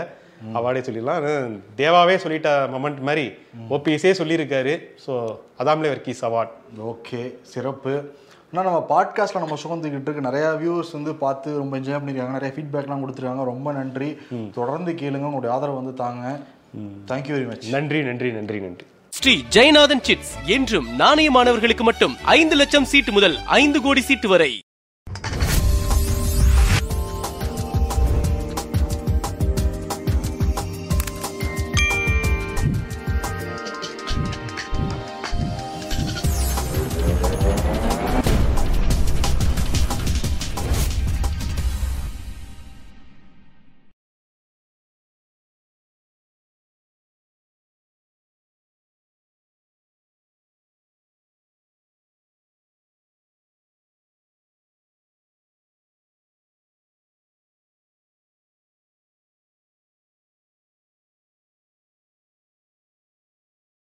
அவார்டே 0.60 0.82
சொல்லிடலாம். 0.88 1.26
தேவாவே 1.80 2.16
சொல்லிட்ட 2.24 2.50
மொமெண்ட் 2.74 3.00
மாதிரி 3.10 3.26
ஓபிஎஸ்ஸே 3.76 4.12
சொல்லியிருக்காரு. 4.22 4.74
ஸோ 5.06 5.14
அதாம்லே 5.64 5.92
வர்க்கீஸ் 5.94 6.22
அவார்ட். 6.30 6.54
ஓகே 6.92 7.22
சிறப்பு. 7.54 7.94
ஆனால் 8.50 8.68
நம்ம 8.70 8.82
பாட்காஸ்ட்டில் 8.92 9.44
நம்ம 9.44 9.56
சுகந்துக்கிட்டு 9.62 10.10
இருக்கு 10.10 10.28
நிறையா 10.28 10.50
வியூவர்ஸ் 10.64 10.92
வந்து 10.98 11.12
பார்த்து 11.22 11.56
ரொம்ப 11.62 11.74
என்ஜாய் 11.80 11.98
பண்ணியிருக்காங்க 12.00 12.38
நிறைய 12.38 12.52
ஃபீட்பேக்லாம் 12.56 13.04
கொடுத்துருக்காங்க. 13.04 13.46
ரொம்ப 13.52 13.72
நன்றி. 13.80 14.10
தொடர்ந்து 14.58 14.94
கேளுங்க. 15.02 15.30
உங்களுடைய 15.30 15.54
ஆதரவு 15.56 15.80
வந்து 15.82 15.96
தாங்க. 16.04 16.26
தேங்க்யூ 17.12 17.36
வெரி 17.38 17.48
மச் 17.52 17.66
நன்றி 17.78 18.02
நன்றி 18.10 18.32
நன்றி 18.40 18.60
நன்றி. 18.66 18.86
ஸ்ரீ 19.14 19.42
ஜெயநாதன் 19.50 20.04
சிட்ஸ் 20.04 20.32
என்றும் 20.46 21.00
நாணயமானவர்களுக்கு 21.00 21.82
மட்டும் 21.82 22.18
ஐந்து 22.24 22.56
லட்சம் 22.56 22.86
சீட்டு 22.86 23.12
முதல் 23.12 23.40
ஐந்து 23.46 23.82
கோடி 23.82 24.02
சீட்டு 24.02 24.28
வரை. 24.28 24.63